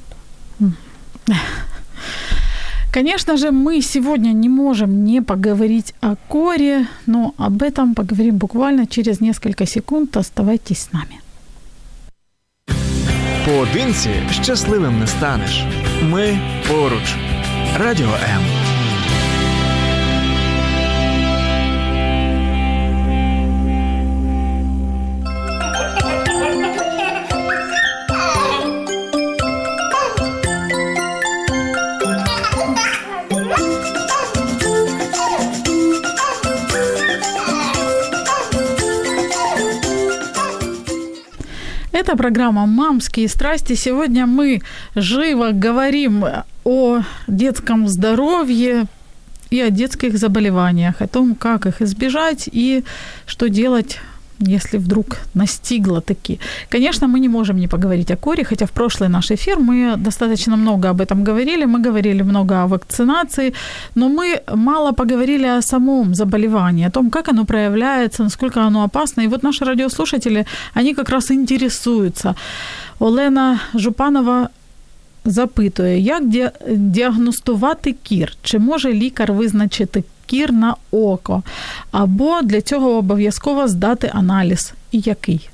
[2.92, 8.86] Конечно же, мы сегодня не можем не поговорить о коре, но об этом поговорим буквально
[8.86, 10.16] через несколько секунд.
[10.16, 11.23] Оставайтесь с нами.
[13.44, 15.64] Поодинці щасливим не станеш.
[16.02, 17.16] Ми поруч.
[17.78, 18.63] Радіо М.
[42.06, 43.72] Это программа «Мамские страсти».
[43.72, 44.60] Сегодня мы
[44.94, 46.22] живо говорим
[46.62, 48.84] о детском здоровье
[49.48, 52.84] и о детских заболеваниях, о том, как их избежать и
[53.24, 54.00] что делать
[54.47, 56.39] если вдруг настигло таки.
[56.69, 60.57] Конечно, мы не можем не поговорить о коре, хотя в прошлый наш эфир мы достаточно
[60.57, 63.53] много об этом говорили, мы говорили много о вакцинации,
[63.95, 69.23] но мы мало поговорили о самом заболевании, о том, как оно проявляется, насколько оно опасно.
[69.23, 72.35] И вот наши радиослушатели, они как раз интересуются.
[72.99, 74.49] Олена Жупанова
[75.25, 76.23] запитує, як
[76.69, 78.33] діагностувати кір?
[78.41, 81.42] Чи може лікар визначити кір на око,
[81.90, 84.74] або для цього обов'язково здати аналіз.
[84.92, 85.48] І який?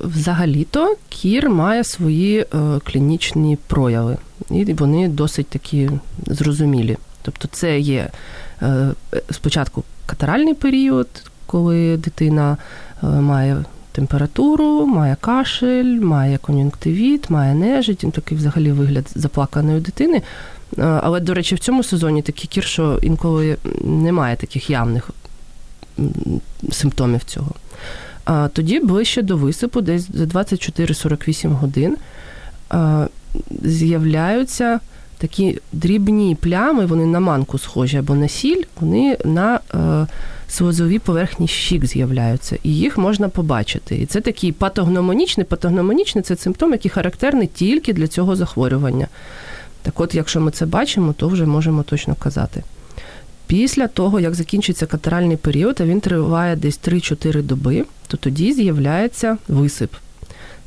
[0.00, 2.46] Взагалі-то кір має свої е,
[2.84, 4.16] клінічні прояви,
[4.50, 5.90] і вони досить такі
[6.26, 6.96] зрозумілі.
[7.22, 8.10] Тобто, це є
[8.62, 8.88] е,
[9.30, 11.08] спочатку катаральний період,
[11.46, 12.56] коли дитина
[13.02, 20.22] е, має температуру, має кашель, має кон'юнктивіт, має нежить, такий взагалі вигляд заплаканої дитини.
[20.78, 25.10] Але, до речі, в цьому сезоні такий кір, що інколи немає таких явних
[26.72, 27.50] симптомів цього.
[28.24, 31.96] А тоді ближче до висипу, десь за 24-48 годин,
[33.62, 34.80] з'являються
[35.18, 39.60] такі дрібні плями, вони на манку схожі або на сіль, вони на
[40.48, 43.96] слозовій поверхні щік з'являються, і їх можна побачити.
[43.96, 49.08] І це такий патогномонічний, патогномонічний це симптом, який характерний тільки для цього захворювання.
[49.82, 52.62] Так от, якщо ми це бачимо, то вже можемо точно казати.
[53.46, 59.38] Після того, як закінчиться катаральний період, а він триває десь 3-4 доби, то тоді з'являється
[59.48, 59.92] висип.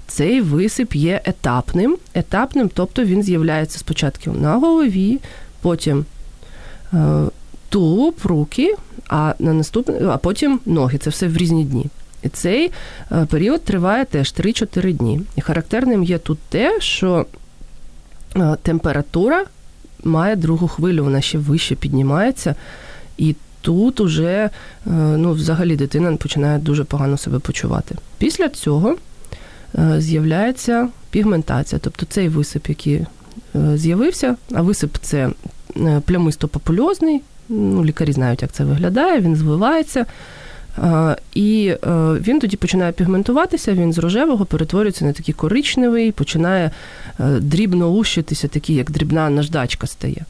[0.07, 5.19] Цей висип є етапним, етапним, тобто він з'являється спочатку на голові,
[5.61, 6.05] потім
[6.93, 7.23] е,
[7.69, 8.75] тулуб, руки,
[9.07, 10.97] а на наступний, а потім ноги.
[10.97, 11.85] Це все в різні дні.
[12.23, 12.71] І цей
[13.11, 15.21] е, період триває теж 3-4 дні.
[15.35, 17.25] І характерним є тут те, що
[18.61, 19.45] температура
[20.03, 22.55] має другу хвилю, вона ще вище піднімається.
[23.17, 24.49] І тут уже, е,
[24.91, 27.95] ну, взагалі, дитина починає дуже погано себе почувати.
[28.17, 28.95] Після цього
[29.75, 33.05] е, з'являється пігментація, тобто цей висип, який
[33.73, 35.29] з'явився, а висип це
[35.75, 37.19] плямисто-попульозний,
[37.49, 40.05] ну, лікарі знають, як це виглядає, він звивається.
[41.33, 41.73] І
[42.27, 46.71] він тоді починає пігментуватися, він з рожевого перетворюється на такий коричневий, починає
[47.39, 50.25] дрібно лущитися, такий, як дрібна наждачка стає.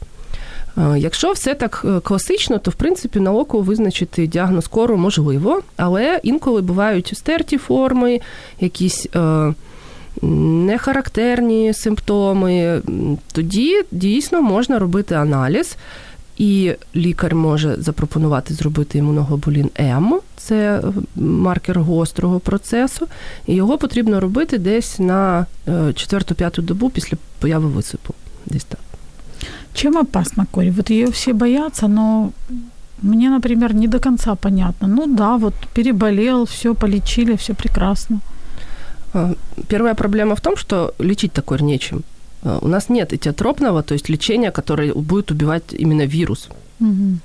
[0.96, 6.62] Якщо все так класично, то в принципі на око визначити діагноз кору можливо, але інколи
[6.62, 8.20] бувають стерті форми,
[8.60, 9.08] якісь
[10.22, 12.82] нехарактерні симптоми,
[13.32, 15.76] тоді дійсно можна робити аналіз.
[16.36, 20.82] І лікар може запропонувати зробити імуноглобулін М, це
[21.16, 23.06] маркер гострого процесу,
[23.46, 28.14] і його потрібно робити десь на 4-5 добу після появи висипу.
[28.46, 28.80] Десь так.
[29.74, 30.70] Чем опасна корь?
[30.70, 32.30] Вот ее все боятся, но
[33.02, 34.88] мне, например, не до конца понятно.
[34.88, 38.20] Ну да, вот переболел, все полечили, все прекрасно.
[39.68, 42.02] Первая проблема в том, что лечить такой нечем.
[42.60, 46.48] У нас нет этиотропного, то есть лечения, которое будет убивать именно вирус.
[46.80, 47.18] Угу.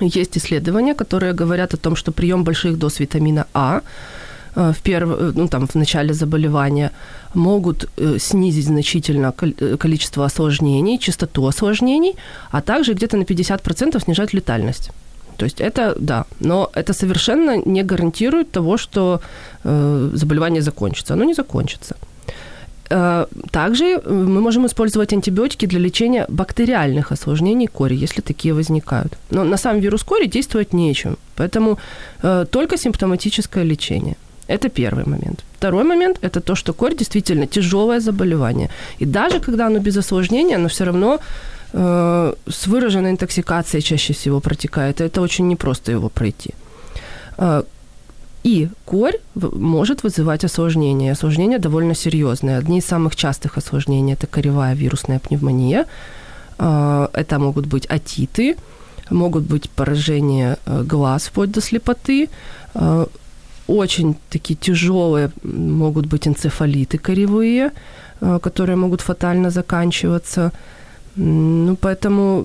[0.00, 3.80] Есть исследования, которые говорят о том, что прием больших доз витамина А
[4.54, 5.34] в, перв...
[5.34, 6.90] ну, там, в начале заболевания
[7.34, 9.32] могут снизить значительно
[9.78, 12.14] количество осложнений, частоту осложнений,
[12.50, 14.90] а также где-то на 50% снижать летальность.
[15.36, 19.20] То есть это, да, но это совершенно не гарантирует того, что
[19.64, 21.14] э, заболевание закончится.
[21.14, 21.96] Оно не закончится.
[22.92, 29.12] Э, также мы можем использовать антибиотики для лечения бактериальных осложнений кори, если такие возникают.
[29.30, 31.78] Но на сам вирус кори действовать нечем, поэтому
[32.22, 34.16] э, только симптоматическое лечение.
[34.48, 35.44] Это первый момент.
[35.56, 38.68] Второй момент– это то, что корь действительно тяжелое заболевание.
[39.00, 41.18] И даже когда оно без осложнения, оно все равно
[41.72, 45.00] э, с выраженной интоксикацией чаще всего протекает.
[45.00, 46.50] Это очень непросто его пройти.
[48.44, 51.12] И корь может вызывать осложнения.
[51.12, 52.58] Осложнения довольно серьезные.
[52.58, 55.86] Одни из самых частых осложнений– это коревая вирусная пневмония.
[56.58, 58.56] Э, это могут быть атиты,
[59.10, 62.28] могут быть поражения э, глаз вплоть до слепоты,
[62.74, 63.06] э,
[63.68, 67.70] очень такие тяжелые могут быть энцефалиты коревые,
[68.20, 70.52] э, которые могут фатально заканчиваться.
[71.16, 72.44] Ну, поэтому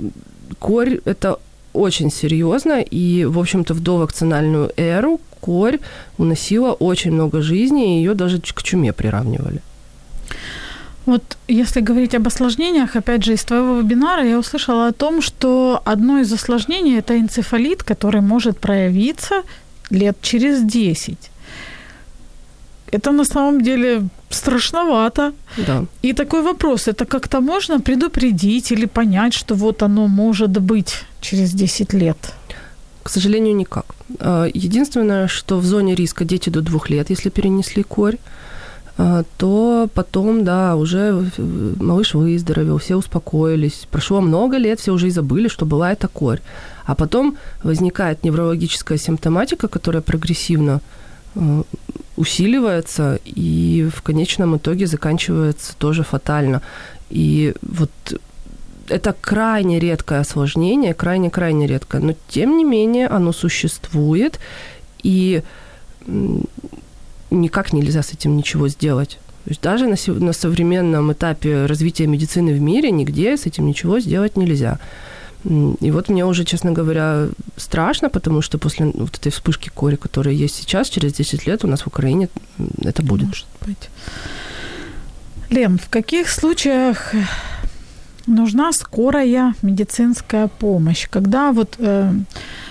[0.60, 1.39] корь– это
[1.73, 5.80] очень серьезно, и, в общем-то, в довакцинальную эру корь
[6.17, 9.62] уносила очень много жизни, и ее даже к чуме приравнивали.
[11.06, 15.82] Вот если говорить об осложнениях, опять же, из твоего вебинара я услышала о том, что
[15.86, 19.43] одно из осложнений– это энцефалит, который может проявиться
[19.89, 21.17] лет через 10.
[22.91, 25.34] Это на самом деле страшновато.
[25.58, 25.86] Да.
[26.01, 31.51] И такой вопрос, это как-то можно предупредить или понять, что вот оно может быть через
[31.53, 32.17] 10 лет?
[33.03, 33.85] К сожалению, никак.
[34.19, 38.17] А, единственное, что в зоне риска дети до двух лет, если перенесли корь,
[38.97, 41.29] а, то потом, да, уже
[41.81, 43.87] малыш выздоровел, все успокоились.
[43.91, 46.39] Прошло много лет, все уже и забыли, что была эта корь.
[46.85, 50.79] А потом возникает неврологическая симптоматика, которая прогрессивно
[51.35, 51.63] э,
[52.15, 56.61] усиливается и в конечном итоге заканчивается тоже фатально.
[57.09, 57.91] И вот
[58.89, 64.39] это крайне редкое осложнение, крайне-крайне редкое, но тем не менее оно существует,
[65.04, 65.43] и
[67.30, 69.19] никак нельзя с этим ничего сделать.
[69.43, 74.00] То есть даже на, на современном этапе развития медицины в мире нигде с этим ничего
[74.00, 74.80] сделать нельзя.
[75.45, 80.34] И вот мне уже, честно говоря, страшно, потому что после вот этой вспышки кори, которая
[80.34, 82.28] есть сейчас, через 10 лет у нас в Украине
[82.84, 83.28] это будет.
[83.28, 83.89] Может быть.
[85.50, 87.13] Лен, в каких случаях
[88.27, 91.07] нужна скорая медицинская помощь?
[91.09, 92.11] Когда вот э,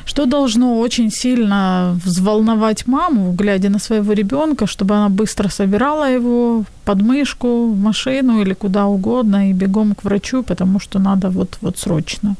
[0.04, 6.64] что должно очень сильно взволновать маму, глядя на своего ребенка, чтобы она быстро собирала его
[6.84, 11.58] под мышку, в машину или куда угодно и бегом к врачу, потому что надо вот,
[11.60, 12.36] вот срочно?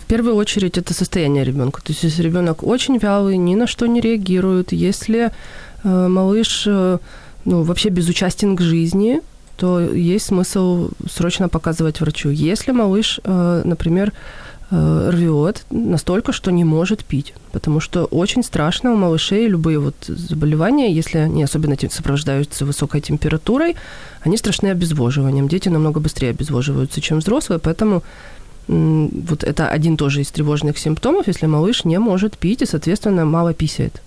[0.00, 1.80] В первую очередь это состояние ребенка.
[1.82, 5.30] То есть если ребенок очень вялый, ни на что не реагирует, если
[5.84, 6.98] э, малыш э,
[7.44, 9.20] ну, вообще безучастен к жизни,
[9.62, 12.30] то есть смысл срочно показывать врачу.
[12.30, 14.12] Если малыш, э, например,
[14.72, 17.32] э, рвет настолько, что не может пить.
[17.52, 23.76] Потому что очень страшно у малышей любые вот заболевания, если они особенно сопровождаются высокой температурой,
[24.22, 25.46] они страшны обезвоживанием.
[25.46, 28.02] Дети намного быстрее обезвоживаются, чем взрослые, поэтому
[28.66, 33.54] вот это один тоже из тревожных симптомов, если малыш не может пить и, соответственно, мало
[33.54, 34.02] писает.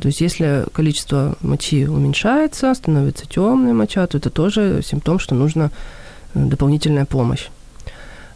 [0.00, 5.70] То есть если количество мочи уменьшается, становится темная моча, то это тоже симптом, что нужна
[6.34, 7.48] э, дополнительная помощь.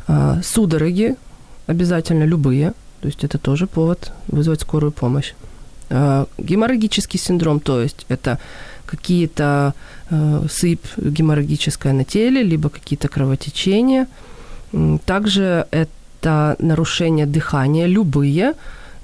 [0.06, 1.16] А, судороги
[1.66, 5.34] обязательно любые, то есть это тоже повод вызвать скорую помощь.
[5.90, 8.38] А, геморрагический синдром, то есть это
[8.86, 9.74] какие-то
[10.10, 14.06] э, сыпь геморрагическая на теле, либо какие-то кровотечения.
[15.04, 18.54] Также это нарушения дыхания, любые,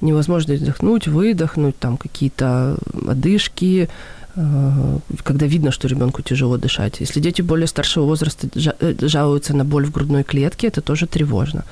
[0.00, 2.76] невозможность вдохнуть, выдохнуть, там какие-то
[3.08, 3.88] одышки,
[4.36, 7.00] э, когда видно, что ребенку тяжело дышать.
[7.00, 11.64] Если дети более старшего возраста э, жалуются на боль в грудной клетке, это тоже тревожно.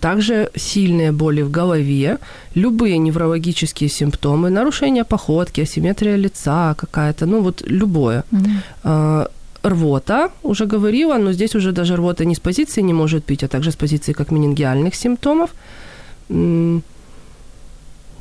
[0.00, 2.18] Также сильные боли в голове,
[2.54, 8.24] любые неврологические симптомы, нарушение походки, асимметрия лица какая-то, ну вот любое.
[8.30, 9.28] Mm-hmm.
[9.68, 13.48] Рвота, уже говорила, но здесь уже даже рвота не с позиции не может пить, а
[13.48, 15.50] также с позиции как менингиальных симптомов.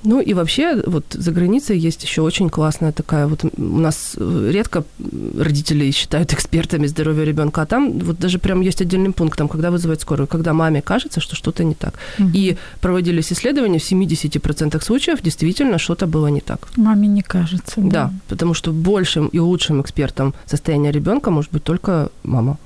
[0.06, 4.52] Ну и вообще, вот за границей есть еще очень классная такая, вот у нас э,
[4.54, 4.84] редко
[5.38, 9.72] родители считают экспертами здоровья ребенка, а там вот даже прям есть отдельный пункт, там, когда
[9.72, 11.94] вызывать скорую, когда маме кажется, что что-то не так.
[12.20, 12.30] Угу.
[12.34, 16.68] И проводились исследования, в 70% случаев действительно что-то было не так.
[16.78, 17.74] Маме не кажется.
[17.78, 22.58] Да, да потому что большим и лучшим экспертом состояния ребенка может быть только мама.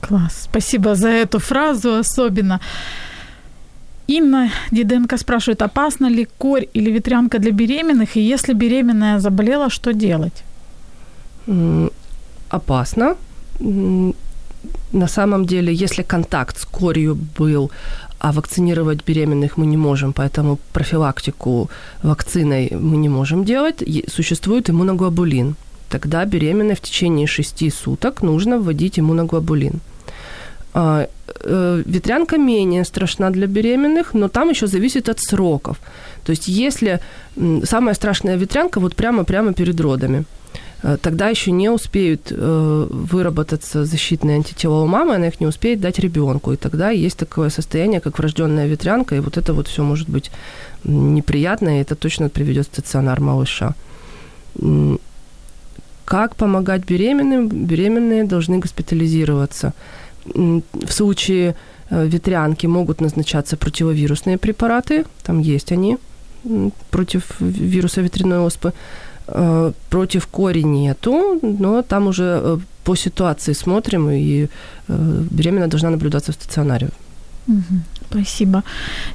[0.00, 0.48] Класс.
[0.50, 2.60] Спасибо за эту фразу особенно.
[4.08, 9.92] Инна Диденко спрашивает, опасна ли корь или ветрянка для беременных, и если беременная заболела, что
[9.92, 10.44] делать?
[12.48, 13.16] Опасно.
[14.92, 17.70] На самом деле, если контакт с корью был,
[18.18, 21.68] а вакцинировать беременных мы не можем, поэтому профилактику
[22.02, 25.56] вакциной мы не можем делать, существует иммуноглобулин.
[25.88, 29.80] Тогда беременной в течение 6 суток нужно вводить иммуноглобулин.
[30.78, 31.06] А,
[31.44, 35.78] э, ветрянка менее страшна для беременных, но там еще зависит от сроков.
[36.24, 37.00] То есть если
[37.64, 40.24] самая страшная ветрянка вот прямо-прямо перед родами,
[40.82, 45.80] э, тогда еще не успеют э, выработаться защитные антитела у мамы, она их не успеет
[45.80, 46.52] дать ребенку.
[46.52, 50.30] И тогда есть такое состояние, как врожденная ветрянка, и вот это вот все может быть
[50.84, 53.74] неприятно, и это точно приведет в стационар малыша.
[56.04, 57.48] Как помогать беременным?
[57.48, 59.72] Беременные должны госпитализироваться
[60.34, 61.54] в случае
[61.90, 65.96] э, ветрянки могут назначаться противовирусные препараты, там есть они
[66.90, 68.72] против вируса ветряной оспы.
[69.28, 74.48] Э, против кори нету, но там уже э, по ситуации смотрим, и
[74.88, 76.88] беременная должна наблюдаться в стационаре.
[78.10, 78.62] Спасибо.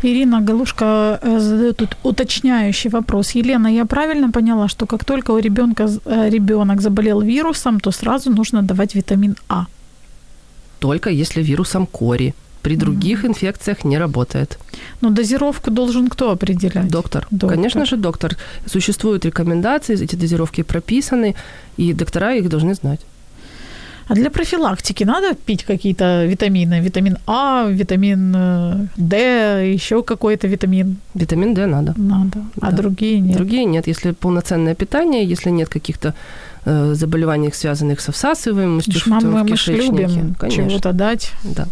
[0.03, 3.35] Ирина Галушка задает тут уточняющий вопрос.
[3.35, 8.61] Елена, я правильно поняла, что как только у ребенка ребенок заболел вирусом, то сразу нужно
[8.61, 9.65] давать витамин А?
[10.81, 12.33] Только если вирусом кори.
[12.61, 13.29] При других mm-hmm.
[13.29, 14.57] инфекциях не работает.
[15.01, 16.87] Но дозировку должен кто определять?
[16.87, 17.27] Доктор.
[17.31, 17.49] доктор.
[17.49, 18.35] Конечно же, доктор.
[18.65, 21.35] Существуют рекомендации, эти дозировки прописаны,
[21.77, 22.99] и доктора их должны знать.
[24.07, 26.81] А для профилактики надо пить какие-то витамины?
[26.81, 30.97] Витамин А, витамин э, D, еще какой-то витамин?
[31.15, 31.93] Витамин D надо.
[31.97, 32.39] Надо.
[32.61, 32.77] А да.
[32.77, 33.37] другие нет?
[33.37, 33.87] Другие нет.
[33.87, 36.13] Если полноценное питание, если нет каких-то
[36.64, 41.32] э, заболеваний, связанных со всасываемостью мы, в кишечнике, мы любим конечно, чего-то дать.
[41.44, 41.66] Да.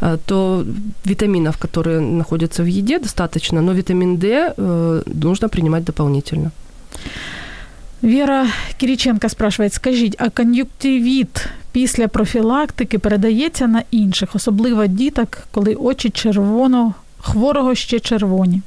[0.00, 0.64] А, то
[1.04, 6.50] витаминов, которые находятся в еде, достаточно, но витамин D э, нужно принимать дополнительно.
[8.02, 16.10] Вера Кириченко спрашивает, скажіть, а кон'юктивіт після профілактики передається на інших, особливо діток, коли очі
[16.10, 18.62] червоно, хворого ще червоні?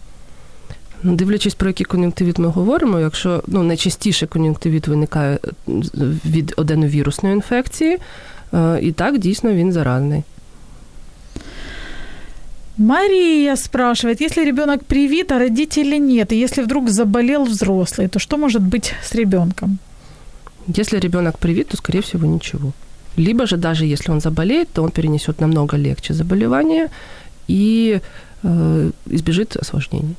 [1.03, 5.39] Ну, дивлячись, про який кон'юнктивіт ми говоримо, якщо ну, найчастіше кон'юнктивіт виникає
[6.25, 7.97] від оденовірусної інфекції,
[8.81, 10.23] і так дійсно він заразний.
[12.79, 18.37] Мария спрашивает, если ребенок привит, а родителей нет, и если вдруг заболел взрослый, то что
[18.37, 19.79] может быть с ребенком?
[20.77, 22.71] Если ребенок привит, то, скорее всего, ничего.
[23.17, 26.87] Либо же даже если он заболеет, то он перенесет намного легче заболевание
[27.49, 27.99] и
[28.43, 30.15] э, избежит осложнений.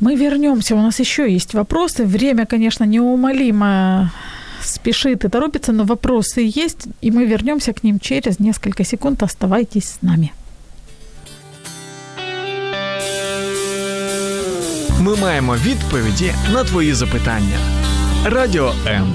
[0.00, 2.04] Мы вернемся, у нас еще есть вопросы.
[2.04, 4.10] Время, конечно, неумолимо
[4.60, 9.22] спешит и торопится, но вопросы есть, и мы вернемся к ним через несколько секунд.
[9.22, 10.30] Оставайтесь с нами.
[15.00, 17.58] Ми маємо відповіді на твої запитання.
[18.24, 19.14] Радіо М.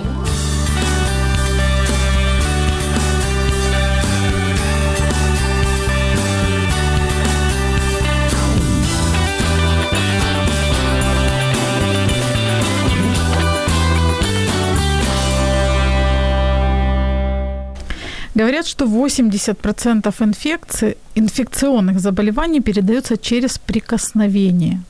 [18.34, 24.80] Говорят, что 80% инфекций, инфекционных заболеваний передается через прикосновение.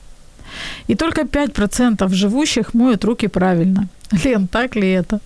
[0.87, 3.87] И только 5% живущих моют руки правильно.
[4.23, 5.19] Лен, так ли это?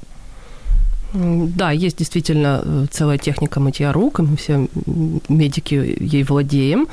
[1.13, 4.67] Да, есть действительно э, целая техника мытья рук, и мы все
[5.29, 6.87] медики ей владеем.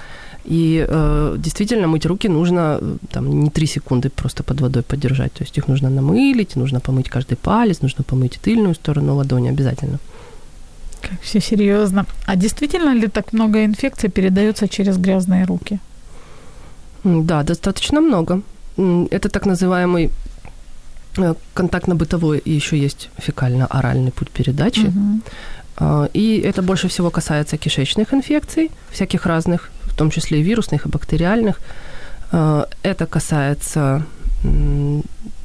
[0.45, 5.33] И э, действительно мыть руки нужно э, там, не 3 секунды просто под водой подержать.
[5.33, 9.99] То есть их нужно намылить, нужно помыть каждый палец, нужно помыть тыльную сторону ладони обязательно.
[11.11, 12.07] Как все серьезно.
[12.27, 15.79] А действительно ли так много инфекций передается через грязные руки?
[17.05, 18.41] Да, достаточно много.
[19.11, 20.11] Это так называемый
[21.19, 24.87] э, контактно-бытовой и еще есть фекально-оральный путь передачи.
[24.87, 25.21] Угу.
[26.15, 30.89] И это больше всего касается кишечных инфекций, всяких разных, в том числе и вирусных, и
[30.89, 31.61] бактериальных.
[32.33, 34.03] А, это касается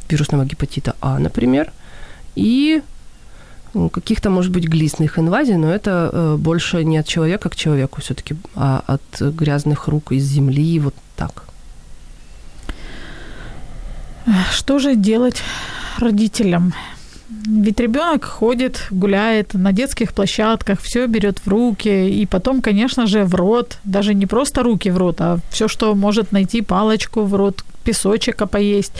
[0.09, 1.71] вирусного гепатита А, например,
[2.35, 2.81] и
[3.91, 8.35] каких-то, может быть, глистных инвазий, но это э, больше не от человека к человеку все-таки,
[8.55, 11.43] а от грязных рук из земли, вот так.
[14.51, 15.41] Что же делать
[15.97, 16.73] родителям?
[17.29, 23.23] Ведь ребенок ходит, гуляет на детских площадках, все берет в руки, и потом, конечно же,
[23.23, 27.35] в рот, даже не просто руки в рот, а все, что может найти палочку в
[27.35, 28.93] рот, песочек поесть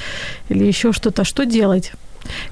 [0.49, 1.23] или еще что-то.
[1.23, 1.91] Что делать?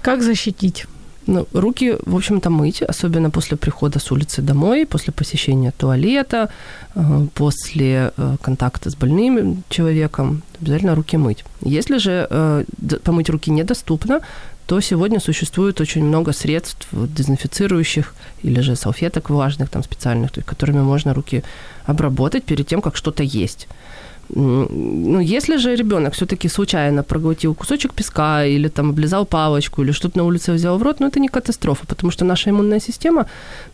[0.01, 0.85] Как защитить?
[1.27, 6.49] Ну, руки, в общем-то, мыть, особенно после прихода с улицы домой, после посещения туалета,
[6.95, 10.41] э, после э, контакта с больным человеком.
[10.61, 11.43] Обязательно руки мыть.
[11.61, 12.63] Если же э,
[13.03, 14.21] помыть руки недоступно,
[14.67, 21.13] то сегодня существует очень много средств дезинфицирующих или же салфеток влажных, там специальных, которыми можно
[21.13, 21.43] руки
[21.85, 23.67] обработать перед тем, как что-то есть.
[24.29, 30.17] Ну, если же ребенок все-таки случайно проглотил кусочек песка или там облизал палочку или что-то
[30.17, 33.25] на улице взял в рот, ну, это не катастрофа, потому что наша иммунная система,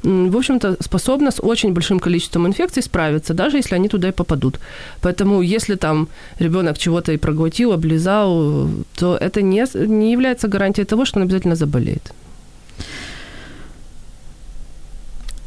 [0.04, 4.60] в общем-то, способна с очень большим количеством инфекций справиться, даже если они туда и попадут.
[5.02, 6.08] Поэтому, если там
[6.40, 11.56] ребенок чего-то и проглотил, облизал, то это не, не является гарантией того, что он обязательно
[11.56, 12.14] заболеет.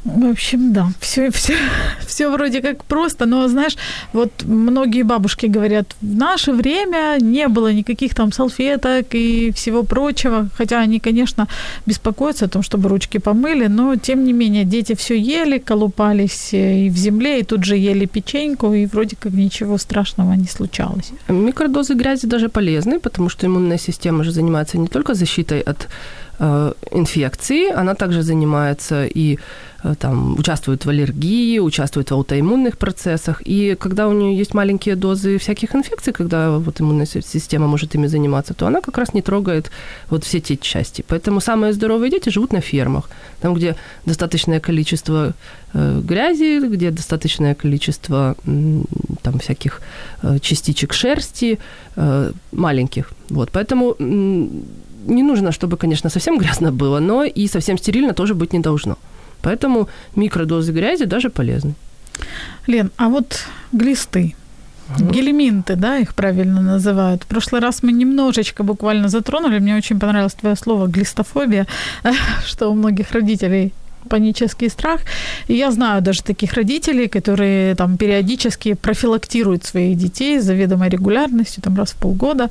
[0.07, 1.55] В общем, да, все, все,
[2.07, 3.77] все вроде как просто, но знаешь,
[4.13, 10.49] вот многие бабушки говорят, в наше время не было никаких там салфеток и всего прочего,
[10.57, 11.49] хотя они, конечно,
[11.87, 16.89] беспокоятся о том, чтобы ручки помыли, но тем не менее дети все ели, колупались и
[16.89, 21.11] в земле, и тут же ели печеньку, и вроде как ничего страшного не случалось.
[21.29, 25.89] Микродозы грязи даже полезны, потому что иммунная система же занимается не только защитой от э,
[26.39, 29.39] инфекции, она также занимается и
[29.87, 33.43] Э, там, участвует в аллергии, участвует в аутоиммунных процессах.
[33.47, 38.09] И когда у нее есть маленькие дозы всяких инфекций, когда вот иммунная система может ими
[38.09, 39.71] заниматься, то она как раз не трогает
[40.11, 41.05] вот все те части.
[41.09, 43.09] Поэтому самые здоровые дети живут на фермах,
[43.41, 43.77] там, где
[44.07, 45.35] достаточное количество
[45.75, 48.35] э, грязи, где достаточное количество
[49.23, 49.81] там всяких
[50.23, 51.59] э, частичек шерсти
[52.53, 53.13] маленьких.
[53.31, 53.97] Вот, поэтому
[55.07, 58.97] не нужно, чтобы, конечно, совсем грязно было, но и совсем стерильно тоже быть не должно.
[59.43, 61.75] Поэтому микродозы грязи даже полезны.
[62.67, 64.35] Лен, а вот глисты,
[64.89, 65.11] Угу.
[65.11, 67.25] Гельминты, да, их правильно называют.
[67.25, 69.59] В прошлый раз мы немножечко буквально затронули.
[69.59, 71.67] Мне очень понравилось твое слово глистофобия,
[72.47, 73.73] что у многих родителей
[74.07, 75.01] панический страх.
[75.49, 81.63] И я знаю даже таких родителей, которые там периодически профилактируют своих детей с заведомой регулярностью,
[81.63, 82.49] там раз в полгода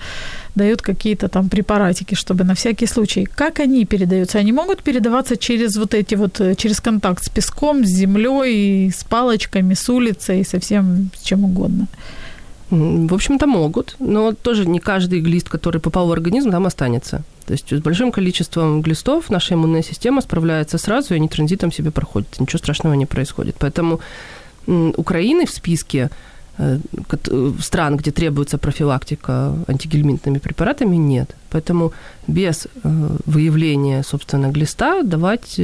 [0.55, 3.25] дают какие-то там препаратики, чтобы на всякий случай.
[3.25, 4.39] Как они передаются?
[4.39, 9.03] Они могут передаваться через вот эти вот, э, через контакт с песком, с землей, с
[9.03, 11.87] палочками, с улицей, со всем с чем угодно?
[12.71, 17.23] В общем-то, могут, но тоже не каждый глист, который попал в организм, там останется.
[17.45, 21.91] То есть с большим количеством глистов наша иммунная система справляется сразу, и они транзитом себе
[21.91, 22.39] проходят.
[22.39, 23.55] Ничего страшного не происходит.
[23.59, 23.99] Поэтому
[24.97, 26.09] Украины в списке
[26.57, 26.79] э,
[27.27, 31.35] э, стран, где требуется профилактика антигельминтными препаратами, нет.
[31.51, 31.91] Поэтому
[32.27, 32.69] без э,
[33.25, 35.59] выявления, собственно, глиста давать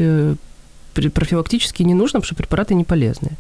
[0.94, 3.38] профилактически не нужно, потому что препараты не полезные.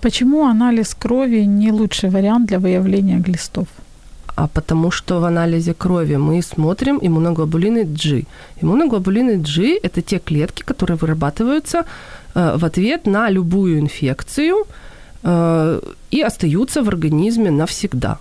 [0.00, 3.68] Почему анализ крови не лучший вариант для выявления глистов?
[4.36, 8.24] А потому что в анализе крови мы смотрим иммуноглобулины G.
[8.62, 11.84] Иммуноглобулины G– это те клетки, которые вырабатываются
[12.34, 14.66] э, в ответ на любую инфекцию
[15.22, 15.80] э,
[16.10, 18.18] и остаются в организме навсегда.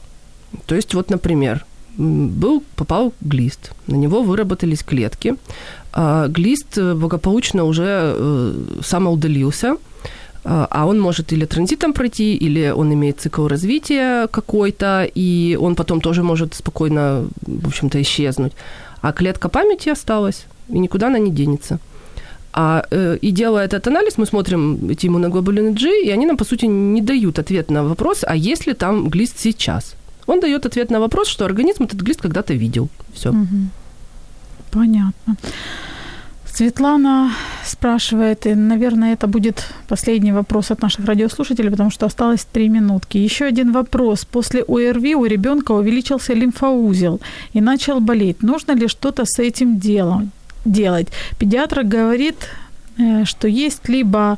[0.66, 1.66] То есть вот, например,
[1.97, 5.36] был, попал глист, на него выработались клетки,
[5.91, 9.76] а глист благополучно уже э, самоудалился–
[10.46, 15.76] а, а он может или транзитом пройти, или он имеет цикл развития какой-то, и он
[15.76, 18.54] потом тоже может спокойно, в общем-то, исчезнуть.
[19.02, 21.80] А клетка памяти осталась, и никуда она не денется.
[22.54, 26.46] А, э, и делая этот анализ, мы смотрим эти иммуноглобулины G, и они нам, по
[26.46, 29.96] сути, не дают ответ на вопрос, а есть ли там глист сейчас.
[30.28, 32.88] Он дает ответ на вопрос, что организм этот глист когда-то видел.
[33.14, 33.30] Все.
[33.30, 33.70] Угу.
[34.72, 35.36] Понятно.
[36.56, 37.32] Светлана
[37.66, 43.18] спрашивает, и, наверное, это будет последний вопрос от наших радиослушателей, потому что осталось три минутки.
[43.18, 44.24] Еще один вопрос.
[44.24, 47.20] После ОРВИ у ребенка увеличился лимфоузел
[47.51, 48.41] и начал болеть.
[48.41, 50.32] Нужно ли что-то с этим делом
[50.64, 51.10] делать?
[51.38, 52.38] Педиатр говорит,
[52.97, 54.38] э, что есть либо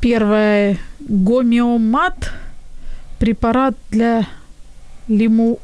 [0.00, 2.32] первое гомеомат,
[3.18, 4.24] препарат для
[5.08, 5.58] лиму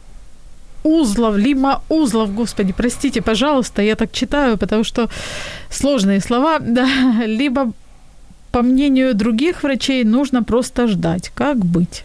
[0.87, 5.09] узлов, лима узлов, господи, простите, пожалуйста, я так читаю, потому что
[5.70, 6.87] сложные слова, да,
[7.26, 7.72] либо
[8.53, 11.30] по мнению других врачей нужно просто ждать.
[11.34, 12.05] Как быть?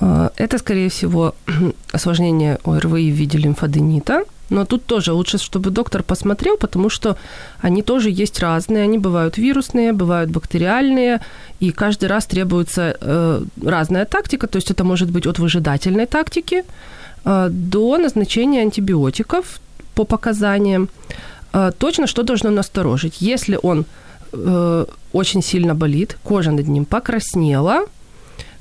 [0.00, 1.34] А, это, скорее всего,
[1.92, 4.22] осложнение ОРВИ в виде лимфоденита.
[4.50, 7.16] Но тут тоже лучше, чтобы доктор посмотрел, потому что
[7.60, 8.84] они тоже есть разные.
[8.84, 11.20] Они бывают вирусные, бывают бактериальные,
[11.60, 14.46] и каждый раз требуется э, разная тактика.
[14.46, 16.64] То есть это может быть от выжидательной тактики
[17.24, 19.60] до назначения антибиотиков
[19.94, 20.88] по показаниям.
[21.52, 23.20] Э, точно что должно насторожить?
[23.20, 23.84] Если он
[24.32, 27.86] э, очень сильно болит, кожа над ним покраснела,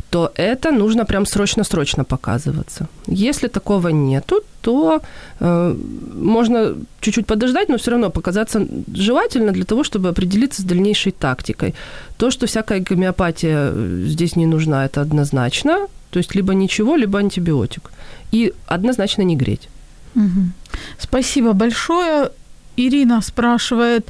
[0.09, 2.87] то это нужно прям срочно-срочно показываться.
[3.07, 5.01] Если такого нету, то
[5.39, 5.75] э,
[6.13, 11.73] можно чуть-чуть подождать, но все равно показаться желательно для того, чтобы определиться с дальнейшей тактикой.
[12.17, 15.87] То, что всякая гомеопатия э, здесь не нужна, это однозначно.
[16.13, 17.91] То есть либо ничего, либо антибиотик.
[18.31, 19.67] И однозначно не греть.
[20.15, 20.51] Угу.
[20.99, 22.29] Спасибо большое.
[22.77, 24.07] Ирина спрашивает,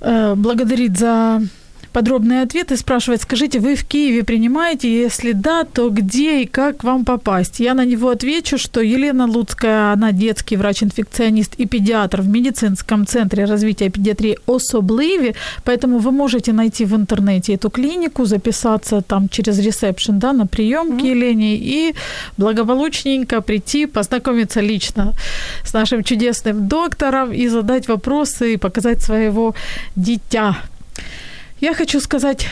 [0.00, 1.40] э, благодарит за
[1.92, 4.88] подробные ответы, спрашивает, скажите, вы в Киеве принимаете?
[5.02, 7.60] Если да, то где и как вам попасть?
[7.60, 13.44] Я на него отвечу, что Елена Луцкая, она детский врач-инфекционист и педиатр в медицинском центре
[13.44, 15.34] развития педиатрии «Особливі»,
[15.64, 20.92] поэтому вы можете найти в интернете эту клинику, записаться там через ресепшн, да, на прием
[20.92, 21.00] mm-hmm.
[21.00, 21.94] к Елене и
[22.38, 25.12] благополучненько прийти, познакомиться лично
[25.64, 29.54] с нашим чудесным доктором и задать вопросы, и показать своего
[29.96, 30.56] дитя.
[31.62, 32.48] Я хочу сказать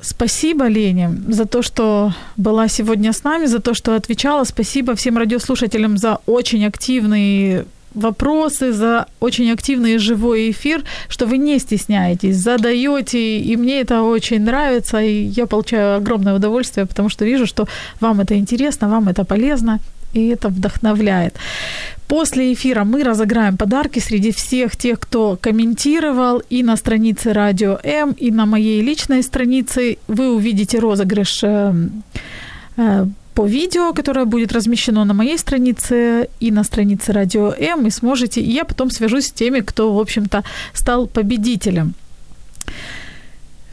[0.00, 4.42] спасибо Лене за то, что была сегодня с нами, за то, что отвечала.
[4.42, 11.60] Спасибо всем радиослушателям за очень активные вопросы, за очень активный живой эфир, что вы не
[11.60, 17.46] стесняетесь, задаете, и мне это очень нравится, и я получаю огромное удовольствие, потому что вижу,
[17.46, 17.68] что
[18.00, 19.78] вам это интересно, вам это полезно,
[20.12, 21.36] и это вдохновляет.
[22.12, 28.12] После эфира мы разыграем подарки среди всех тех, кто комментировал и на странице Радио М,
[28.20, 29.96] и на моей личной странице.
[30.08, 31.72] Вы увидите розыгрыш э,
[32.76, 37.90] э, по видео, которое будет размещено на моей странице и на странице Радио М, и
[37.90, 40.44] сможете, и я потом свяжусь с теми, кто, в общем-то,
[40.74, 41.94] стал победителем.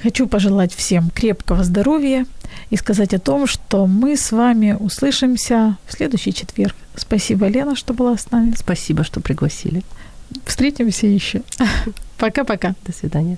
[0.02, 2.26] Хочу пожелать всем крепкого здоровья
[2.70, 6.76] и сказать о том, что мы с вами услышимся в следующий четверг.
[6.96, 8.54] Спасибо, Лена, что была с нами.
[8.58, 9.84] Спасибо, что пригласили.
[10.46, 11.42] Встретимся еще.
[12.18, 12.76] Пока-пока.
[12.86, 13.38] До свидания.